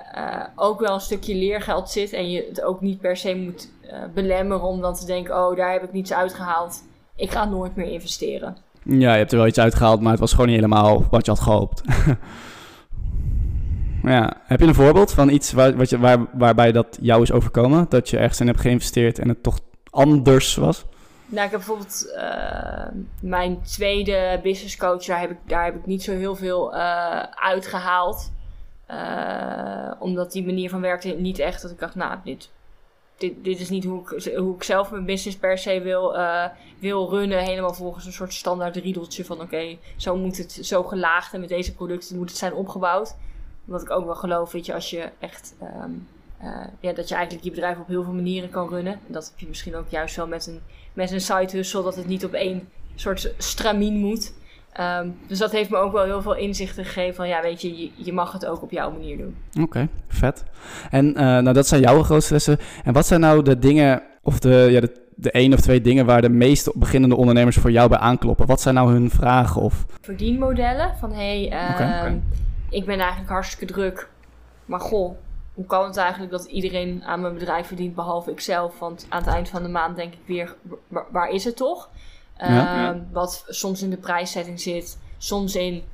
[0.56, 3.70] ook wel een stukje leergeld zit en je het ook niet per se moet
[4.14, 6.82] belemmeren om dan te denken, oh, daar heb ik niets uitgehaald.
[7.18, 8.56] Ik ga nooit meer investeren.
[8.82, 11.30] Ja, je hebt er wel iets uitgehaald, maar het was gewoon niet helemaal wat je
[11.30, 11.82] had gehoopt.
[14.02, 14.32] Ja.
[14.44, 17.86] Heb je een voorbeeld van iets waar, wat je, waar, waarbij dat jou is overkomen?
[17.88, 19.58] Dat je ergens in hebt geïnvesteerd en het toch
[19.90, 20.84] anders was?
[21.26, 25.86] Nou, ik heb bijvoorbeeld uh, mijn tweede business coach, daar heb ik, daar heb ik
[25.86, 28.30] niet zo heel veel uh, uitgehaald.
[28.90, 32.50] Uh, omdat die manier van werken niet echt dat ik dacht, nou, dit,
[33.18, 36.16] dit, dit is niet hoe ik, hoe ik zelf mijn business per se wil,
[36.78, 37.38] wil runnen.
[37.38, 41.48] Helemaal volgens een soort standaard riedeltje van oké, zo moet het zo gelaagd en met
[41.48, 43.16] deze producten moet het zijn opgebouwd.
[43.64, 45.54] Wat ik ook wel geloof, weet je, als je echt.
[45.62, 46.08] Um,
[46.42, 48.92] uh, ja, dat je eigenlijk je bedrijf op heel veel manieren kan runnen.
[48.92, 50.60] En dat heb je misschien ook juist wel met een,
[50.92, 54.34] met een side hustle, dat het niet op één soort stramien moet.
[54.80, 57.78] Um, dus dat heeft me ook wel heel veel inzichten gegeven van ja, weet je,
[57.78, 59.36] je, je mag het ook op jouw manier doen.
[59.60, 60.44] Oké, vet.
[60.90, 62.58] En uh, nou, dat zijn jouw grootste lessen.
[62.84, 66.06] En wat zijn nou de dingen, of de, ja, de, de één of twee dingen
[66.06, 68.46] waar de meeste beginnende ondernemers voor jou bij aankloppen?
[68.46, 69.62] Wat zijn nou hun vragen?
[69.62, 69.86] Of...
[70.00, 72.20] Verdienmodellen van hey, uh, okay, okay
[72.68, 74.08] ik ben eigenlijk hartstikke druk.
[74.64, 75.16] Maar goh,
[75.54, 78.78] hoe kan het eigenlijk dat iedereen aan mijn bedrijf verdient behalve ikzelf?
[78.78, 80.56] Want aan het eind van de maand denk ik weer,
[81.10, 81.90] waar, is het toch?
[82.38, 85.84] Ja, uh, Wat soms in de prijszetting zit, soms in,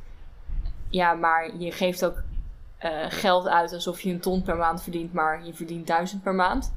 [0.88, 2.22] ja, maar je geeft ook
[2.84, 6.34] uh, geld uit alsof je een ton per maand verdient, maar je verdient duizend per
[6.34, 6.72] maand.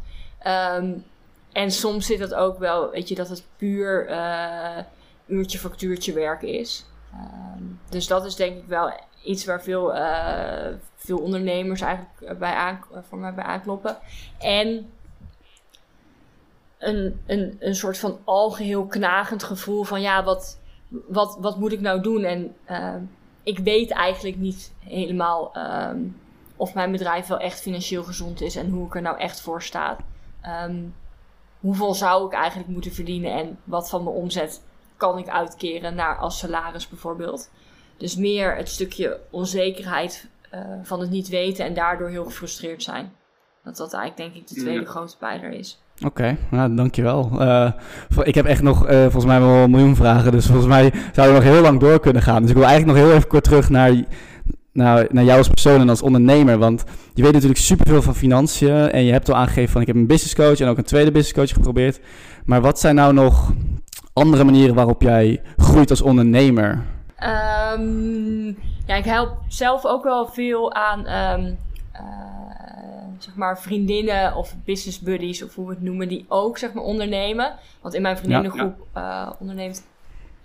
[0.48, 1.06] Um,
[1.52, 4.78] en soms zit het ook wel, weet je, dat het puur uh,
[5.26, 6.86] uurtje factuurtje werk is.
[7.14, 12.54] Um, dus dat is denk ik wel iets waar veel, uh, veel ondernemers eigenlijk bij
[12.54, 13.98] aan, voor mij bij aankloppen.
[14.38, 14.92] En
[16.78, 21.82] een, een, een soort van algeheel knagend gevoel van ja, wat, wat, wat moet ik
[21.82, 22.24] nou doen?
[22.24, 22.96] En uh,
[23.44, 25.52] ik weet eigenlijk niet helemaal
[25.90, 26.18] um,
[26.56, 29.62] of mijn bedrijf wel echt financieel gezond is en hoe ik er nou echt voor
[29.62, 29.98] sta.
[30.66, 30.96] Um,
[31.60, 34.62] hoeveel zou ik eigenlijk moeten verdienen en wat van mijn omzet
[34.98, 37.50] kan ik uitkeren naar als salaris bijvoorbeeld.
[37.98, 43.14] Dus meer het stukje onzekerheid uh, van het niet weten en daardoor heel gefrustreerd zijn.
[43.64, 45.82] Dat dat eigenlijk denk ik de tweede grote pijler is.
[45.98, 47.32] Oké, okay, nou, dankjewel.
[47.40, 47.72] Uh,
[48.24, 51.28] ik heb echt nog uh, volgens mij wel een miljoen vragen, dus volgens mij zou
[51.28, 52.42] je nog heel lang door kunnen gaan.
[52.42, 53.92] Dus ik wil eigenlijk nog heel even kort terug naar,
[54.72, 56.58] naar, naar jou als persoon en als ondernemer.
[56.58, 56.84] Want
[57.14, 60.08] je weet natuurlijk superveel van financiën en je hebt al aangegeven van ik heb een
[60.08, 62.00] business coach en ook een tweede business coach geprobeerd.
[62.46, 63.54] Maar wat zijn nou nog
[64.14, 66.84] andere manieren waarop jij groeit als ondernemer?
[67.80, 71.58] Um, ja, ik help zelf ook wel veel aan um,
[71.94, 72.67] uh,
[73.20, 76.84] zeg maar vriendinnen of business buddies of hoe we het noemen, die ook zeg maar
[76.84, 77.56] ondernemen.
[77.82, 79.26] Want in mijn vriendinnengroep ja, ja.
[79.26, 79.86] Uh, onderneemt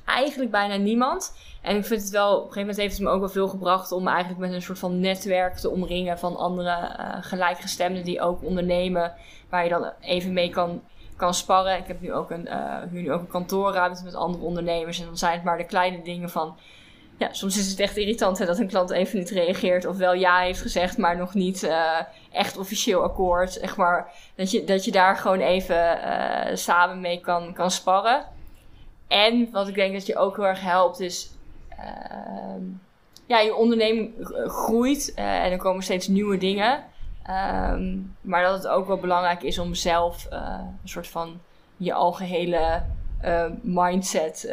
[0.04, 1.34] eigenlijk bijna niemand.
[1.62, 3.48] En ik vind het wel, op een gegeven moment heeft het me ook wel veel
[3.48, 8.20] gebracht om eigenlijk met een soort van netwerk te omringen van andere uh, gelijkgestemden die
[8.20, 9.12] ook ondernemen,
[9.48, 10.82] waar je dan even mee kan
[11.16, 11.78] kan sparren.
[11.78, 15.00] Ik heb nu ook een, uh, huur nu ook een kantoorruimte met andere ondernemers.
[15.00, 16.56] En dan zijn het maar de kleine dingen van...
[17.22, 19.86] ja, soms is het echt irritant hè, dat een klant even niet reageert.
[19.86, 22.00] Of wel ja heeft gezegd, maar nog niet uh,
[22.32, 23.52] echt officieel akkoord.
[23.52, 28.24] Zeg maar, dat, je, dat je daar gewoon even uh, samen mee kan, kan sparren.
[29.08, 31.30] En wat ik denk dat je ook heel erg helpt, is.
[31.70, 32.62] Uh,
[33.26, 34.14] ja, je onderneming
[34.46, 36.84] groeit en er komen steeds nieuwe dingen.
[37.70, 41.40] Um, maar dat het ook wel belangrijk is om zelf een soort van
[41.76, 42.82] je algehele
[43.62, 44.50] mindset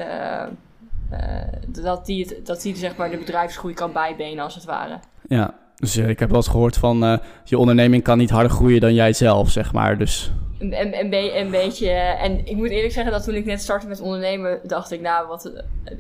[1.67, 4.99] dat, die het, dat die zeg maar de bedrijfsgroei kan bijbenen als het ware.
[5.27, 8.51] Ja, dus uh, ik heb wel eens gehoord van uh, je onderneming kan niet harder
[8.51, 9.97] groeien dan jij zelf, zeg maar.
[9.97, 10.31] Dus...
[10.59, 11.89] Een, een, een, een beetje.
[11.91, 15.27] En ik moet eerlijk zeggen dat toen ik net startte met ondernemen, dacht ik, nou,
[15.27, 15.51] wat,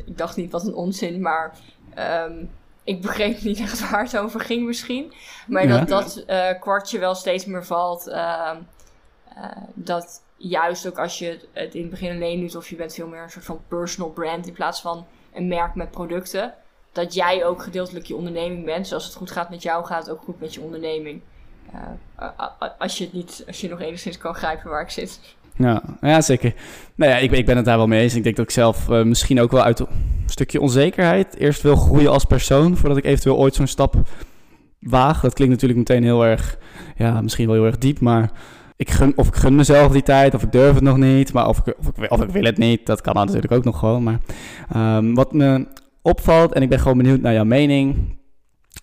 [0.05, 1.55] ik dacht niet wat een onzin, maar
[2.27, 2.49] um,
[2.83, 5.13] ik begreep niet echt waar het over ging misschien.
[5.47, 5.85] Maar ja.
[5.85, 6.25] dat dat
[6.59, 8.07] kwartje wel steeds meer valt.
[8.07, 8.51] Uh,
[9.73, 13.07] dat juist ook als je het in het begin alleen doet, of je bent veel
[13.07, 16.53] meer een soort van personal brand in plaats van een merk met producten,
[16.91, 18.83] dat jij ook gedeeltelijk je onderneming bent.
[18.83, 21.21] Dus als het goed gaat met jou, gaat het ook goed met je onderneming.
[22.19, 22.29] Uh,
[22.79, 25.19] als, je het niet, als je nog enigszins kan grijpen waar ik zit.
[25.55, 26.53] Ja, ja zeker.
[26.95, 28.15] Nou ja, ik, ik ben het daar wel mee eens.
[28.15, 29.87] Ik denk dat ik zelf uh, misschien ook wel uit een
[30.25, 33.95] stukje onzekerheid eerst wil groeien als persoon, voordat ik eventueel ooit zo'n stap
[34.79, 35.21] waag.
[35.21, 36.57] Dat klinkt natuurlijk meteen heel erg,
[36.95, 38.31] ja, misschien wel heel erg diep, maar
[38.79, 41.47] ik gun, of ik gun mezelf die tijd, of ik durf het nog niet, maar
[41.47, 44.03] of ik, of ik, of ik wil het niet, dat kan natuurlijk ook nog gewoon.
[44.03, 44.19] Maar
[44.97, 45.67] um, wat me
[46.01, 48.17] opvalt, en ik ben gewoon benieuwd naar jouw mening.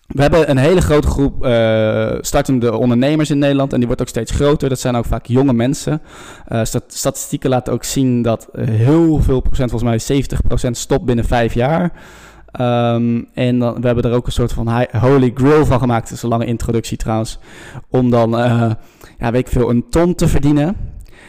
[0.07, 4.07] We hebben een hele grote groep uh, startende ondernemers in Nederland en die wordt ook
[4.07, 4.69] steeds groter.
[4.69, 6.01] Dat zijn ook vaak jonge mensen.
[6.49, 11.25] Uh, statistieken laten ook zien dat heel veel procent, volgens mij 70 procent, stopt binnen
[11.25, 11.91] vijf jaar.
[12.61, 16.07] Um, en dan, we hebben er ook een soort van holy grail van gemaakt.
[16.07, 17.39] Dat is een lange introductie trouwens.
[17.89, 18.71] Om dan, uh,
[19.19, 20.75] ja, weet ik veel, een ton te verdienen.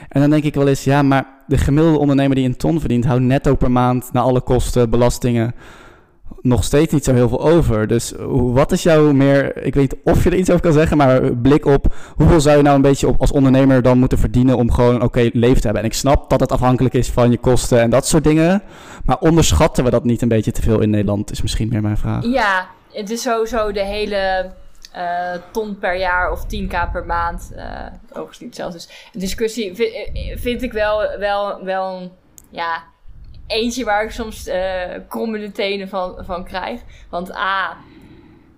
[0.08, 3.04] En dan denk ik wel eens, ja, maar de gemiddelde ondernemer die een ton verdient,
[3.04, 5.54] houdt netto per maand na alle kosten, belastingen,
[6.40, 7.86] nog steeds niet zo heel veel over.
[7.86, 10.96] Dus wat is jouw meer, ik weet niet of je er iets over kan zeggen,
[10.96, 14.56] maar blik op hoeveel zou je nou een beetje op, als ondernemer dan moeten verdienen
[14.56, 15.82] om gewoon oké leven te hebben?
[15.82, 18.62] En ik snap dat het afhankelijk is van je kosten en dat soort dingen,
[19.04, 21.98] maar onderschatten we dat niet een beetje te veel in Nederland, is misschien meer mijn
[21.98, 22.24] vraag.
[22.24, 24.50] Ja, het is sowieso de hele
[24.96, 27.50] uh, ton per jaar of 10k per maand.
[27.56, 28.74] Uh, overigens niet zelfs.
[28.74, 29.92] Dus discussie vind,
[30.40, 32.12] vind, ik wel, wel, wel
[32.50, 32.82] ja,
[33.48, 36.80] eentje waar ik soms uh, tenen van, van krijg.
[37.10, 37.76] Want A,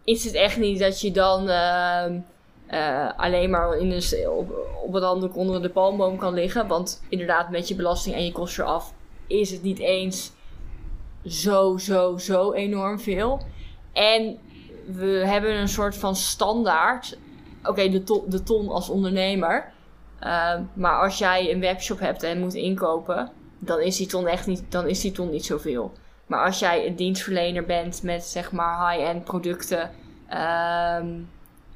[0.05, 4.53] is het echt niet dat je dan uh, alleen maar in een, op,
[4.85, 6.67] op een handdoek onder de palmboom kan liggen.
[6.67, 8.93] Want inderdaad, met je belasting en je kosten af
[9.27, 10.33] is het niet eens
[11.27, 13.41] zo, zo, zo enorm veel.
[13.93, 14.39] En
[14.87, 17.19] we hebben een soort van standaard.
[17.65, 19.73] Oké, de, ton, de ton als ondernemer.
[20.23, 24.47] Uh, maar als jij een webshop hebt en moet inkopen, dan is die ton echt
[24.47, 25.93] niet, dan is die ton niet zoveel.
[26.27, 29.81] Maar als jij een dienstverlener bent met zeg maar high-end producten
[30.29, 31.29] um,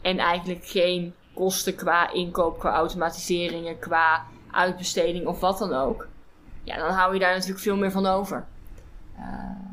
[0.02, 6.06] en eigenlijk geen kosten qua inkoop, qua automatiseringen, qua uitbesteding of wat dan ook,
[6.62, 8.44] ja, dan hou je daar natuurlijk veel meer van over.
[9.18, 9.64] Uh,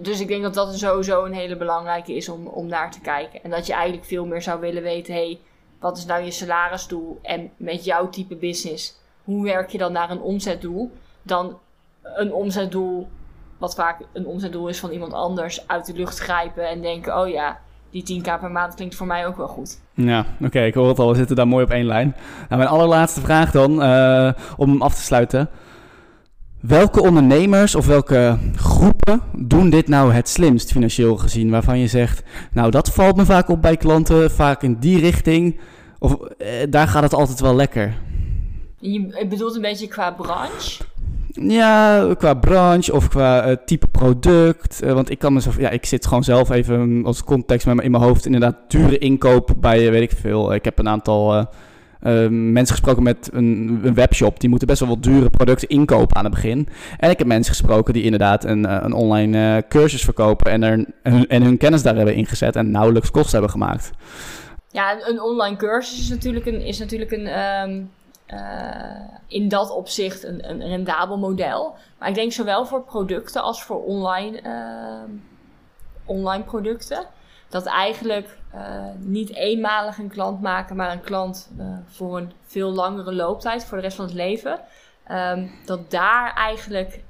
[0.00, 3.42] dus ik denk dat dat sowieso een hele belangrijke is om, om naar te kijken.
[3.42, 5.40] En dat je eigenlijk veel meer zou willen weten: hey,
[5.78, 7.18] wat is nou je salarisdoel?
[7.22, 10.92] En met jouw type business, hoe werk je dan naar een omzetdoel?
[11.22, 11.58] Dan
[12.02, 13.08] een omzetdoel,
[13.58, 17.28] wat vaak een omzetdoel is van iemand anders, uit de lucht grijpen en denken: oh
[17.28, 17.58] ja,
[17.90, 19.80] die 10k per maand klinkt voor mij ook wel goed.
[19.94, 21.08] Ja, oké, ik hoor het al.
[21.08, 22.16] We zitten daar mooi op één lijn.
[22.48, 25.48] Nou, mijn allerlaatste vraag dan, uh, om hem af te sluiten.
[26.60, 31.50] Welke ondernemers of welke groepen doen dit nou het slimst financieel gezien?
[31.50, 35.60] Waarvan je zegt, nou dat valt me vaak op bij klanten, vaak in die richting.
[35.98, 37.94] Of eh, daar gaat het altijd wel lekker.
[38.78, 40.84] Je bedoelt een beetje qua branche?
[41.34, 44.80] Ja, qua branche of qua uh, type product.
[44.84, 47.82] Uh, want ik kan mezelf, ja, ik zit gewoon zelf even als context met me
[47.82, 48.26] in mijn hoofd.
[48.26, 50.54] Inderdaad, dure inkoop bij, uh, weet ik veel.
[50.54, 51.46] Ik heb een aantal
[52.28, 54.40] mensen gesproken met een, een, webshop.
[54.40, 56.68] Die moeten best wel wat dure producten inkopen aan het begin.
[56.98, 60.52] En ik heb mensen gesproken die inderdaad een, een online cursus verkopen.
[60.52, 60.84] En, er,
[61.28, 63.90] en, hun kennis daar hebben ingezet en nauwelijks kosten hebben gemaakt.
[64.68, 67.84] Ja, een online cursus is natuurlijk een, is natuurlijk een uh,
[69.26, 71.74] in dat opzicht een, een rendabel model.
[71.98, 75.14] Maar ik denk zowel voor producten als voor online, uh,
[76.04, 77.06] online producten.
[77.48, 81.50] Dat eigenlijk uh, niet eenmalig een klant maken, maar een klant
[81.86, 84.60] voor een veel langere looptijd, voor de rest van het leven.
[85.10, 87.02] Um, dat daar eigenlijk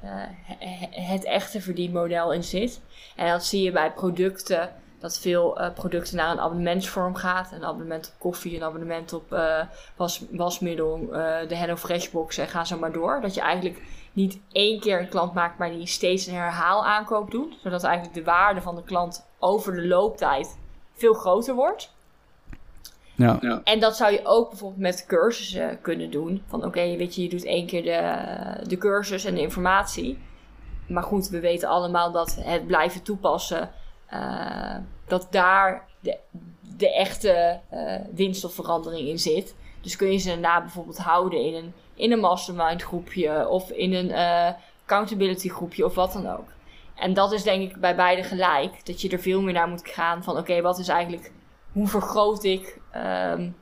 [0.91, 2.81] het echte verdienmodel in zit.
[3.17, 4.71] En dat zie je bij producten
[5.03, 7.53] dat veel uh, producten naar een abonnementsvorm gaat.
[7.53, 9.59] Een abonnement op koffie, een abonnement op uh,
[9.97, 11.15] was, wasmiddel, uh,
[11.49, 13.21] de Hello Fresh box en ga zo maar door.
[13.21, 13.83] Dat je eigenlijk
[14.13, 17.55] niet één keer een klant maakt, maar die steeds een herhaal aankoop doet.
[17.63, 20.59] Zodat eigenlijk de waarde van de klant over de looptijd
[20.95, 21.93] veel groter wordt.
[23.15, 23.39] Ja.
[23.41, 23.61] ja.
[23.65, 26.43] En dat zou je ook bijvoorbeeld met cursussen kunnen doen.
[26.47, 30.19] Van oké, weet je, je doet één keer de, de cursus en de informatie.
[30.87, 33.71] Maar goed, we weten allemaal dat het blijven toepassen,
[34.13, 34.77] uh,
[35.13, 35.89] dat daar
[36.77, 39.55] de, echte uh, winst of verandering in zit.
[39.81, 43.93] Dus kun je ze daarna bijvoorbeeld houden in een, in een mastermind groepje of in
[43.93, 44.49] een uh,
[44.83, 46.49] accountability groepje of wat dan ook.
[46.95, 48.87] En dat is denk ik bij beide gelijk.
[48.87, 51.33] Dat je er veel meer naar moet gaan van oké, wat is eigenlijk,
[51.73, 53.57] hoe vergroot ik um,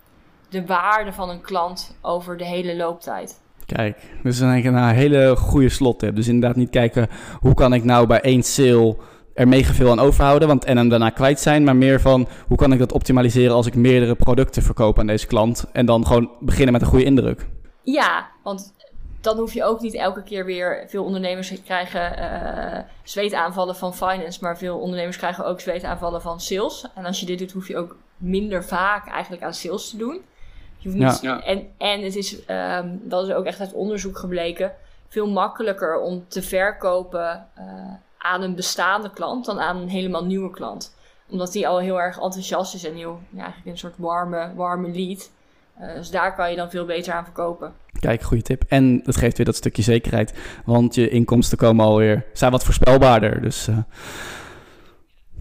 [0.49, 3.41] de waarde van een klant over de hele looptijd.
[3.67, 6.17] Kijk, dus dan denk ik een hele goede slot heb.
[6.17, 7.09] Dus inderdaad niet kijken
[7.41, 8.97] hoe kan ik nou bij één sale
[9.41, 11.65] er mega veel aan overhouden want, en hem daarna kwijt zijn.
[11.65, 15.27] Maar meer van hoe kan ik dat optimaliseren als ik meerdere producten verkoop aan deze
[15.27, 15.65] klant.
[15.73, 17.47] En dan gewoon beginnen met een goede indruk.
[17.83, 18.73] Ja, want
[19.21, 20.85] dan hoef je ook niet elke keer weer.
[20.89, 26.87] Veel ondernemers krijgen uh, zweetaanvallen van finance, maar veel ondernemers krijgen ook zweetaanvallen van sales.
[26.95, 30.21] En als je dit doet, hoef je ook minder vaak eigenlijk aan sales te doen.
[30.79, 31.43] Je hoeft niet, ja.
[31.43, 34.73] En, en het is, um, dat is ook echt uit onderzoek gebleken,
[35.09, 37.65] veel makkelijker om te verkopen uh,
[38.23, 40.95] aan een bestaande klant dan aan een helemaal nieuwe klant.
[41.29, 44.89] Omdat die al heel erg enthousiast is en heel, ja, eigenlijk een soort warme, warme
[44.89, 45.31] lead.
[45.81, 47.73] Uh, dus daar kan je dan veel beter aan verkopen.
[48.01, 48.65] Kijk, goede tip.
[48.69, 50.35] En het geeft weer dat stukje zekerheid.
[50.65, 53.43] Want je inkomsten komen alweer, zijn wat voorspelbaarder.
[53.43, 53.77] Dus uh,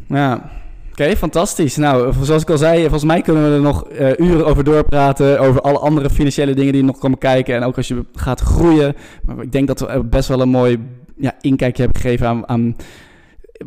[0.07, 0.49] ja,
[0.91, 1.75] Oké, fantastisch.
[1.75, 5.39] Nou, zoals ik al zei, volgens mij kunnen we er nog uh, uren over doorpraten.
[5.39, 7.55] Over alle andere financiële dingen die nog komen kijken.
[7.55, 8.95] En ook als je gaat groeien.
[9.25, 10.79] Maar ik denk dat we best wel een mooi
[11.19, 12.75] ja, inkijkje hebben gegeven aan, aan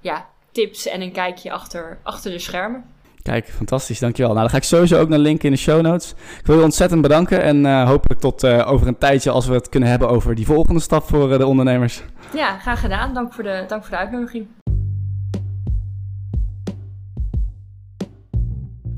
[0.00, 2.84] ja, tips en een kijkje achter, achter de schermen.
[3.22, 4.30] Kijk, fantastisch, dankjewel.
[4.30, 6.14] Nou, dan ga ik sowieso ook naar linken in de show notes.
[6.38, 9.88] Ik wil je ontzettend bedanken en hopelijk tot over een tijdje als we het kunnen
[9.88, 12.02] hebben over die volgende stap voor de ondernemers.
[12.34, 13.14] Ja, graag gedaan.
[13.14, 14.46] Dank voor de, dank voor de uitnodiging.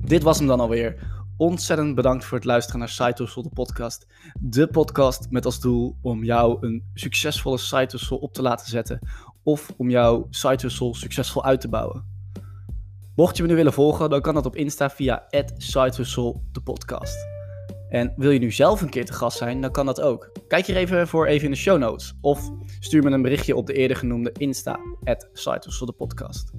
[0.04, 0.96] Dit was hem dan alweer.
[1.38, 4.06] Ontzettend bedankt voor het luisteren naar Side de podcast.
[4.40, 8.98] De podcast met als doel om jou een succesvolle side op te laten zetten.
[9.42, 12.04] Of om jouw side succesvol uit te bouwen.
[13.16, 15.26] Mocht je me nu willen volgen, dan kan dat op Insta via
[15.56, 17.26] @sidehustle de podcast.
[17.88, 20.30] En wil je nu zelf een keer te gast zijn, dan kan dat ook.
[20.48, 22.14] Kijk hier even voor even in de show notes.
[22.20, 24.78] Of stuur me een berichtje op de eerder genoemde Insta,
[25.86, 26.50] de podcast.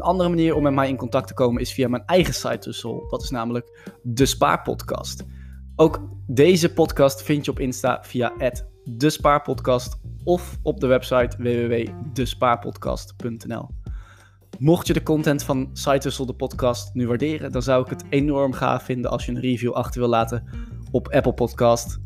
[0.00, 2.68] Een andere manier om met mij in contact te komen is via mijn eigen site
[2.68, 3.06] hustle.
[3.08, 5.24] Dat is namelijk de Spaarpodcast.
[5.76, 8.32] Ook deze podcast vind je op Insta via
[8.84, 13.68] de Spaarpodcast of op de website www.despaarpodcast.nl.
[14.58, 18.04] Mocht je de content van Site Hustle, de podcast, nu waarderen, dan zou ik het
[18.08, 20.44] enorm gaaf vinden als je een review achter wil laten
[20.90, 22.00] op Apple Podcast.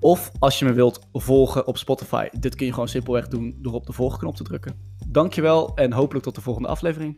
[0.00, 2.28] Of als je me wilt volgen op Spotify.
[2.38, 4.91] Dit kun je gewoon simpelweg doen door op de volgknop te drukken.
[5.12, 7.16] Dankjewel en hopelijk tot de volgende aflevering.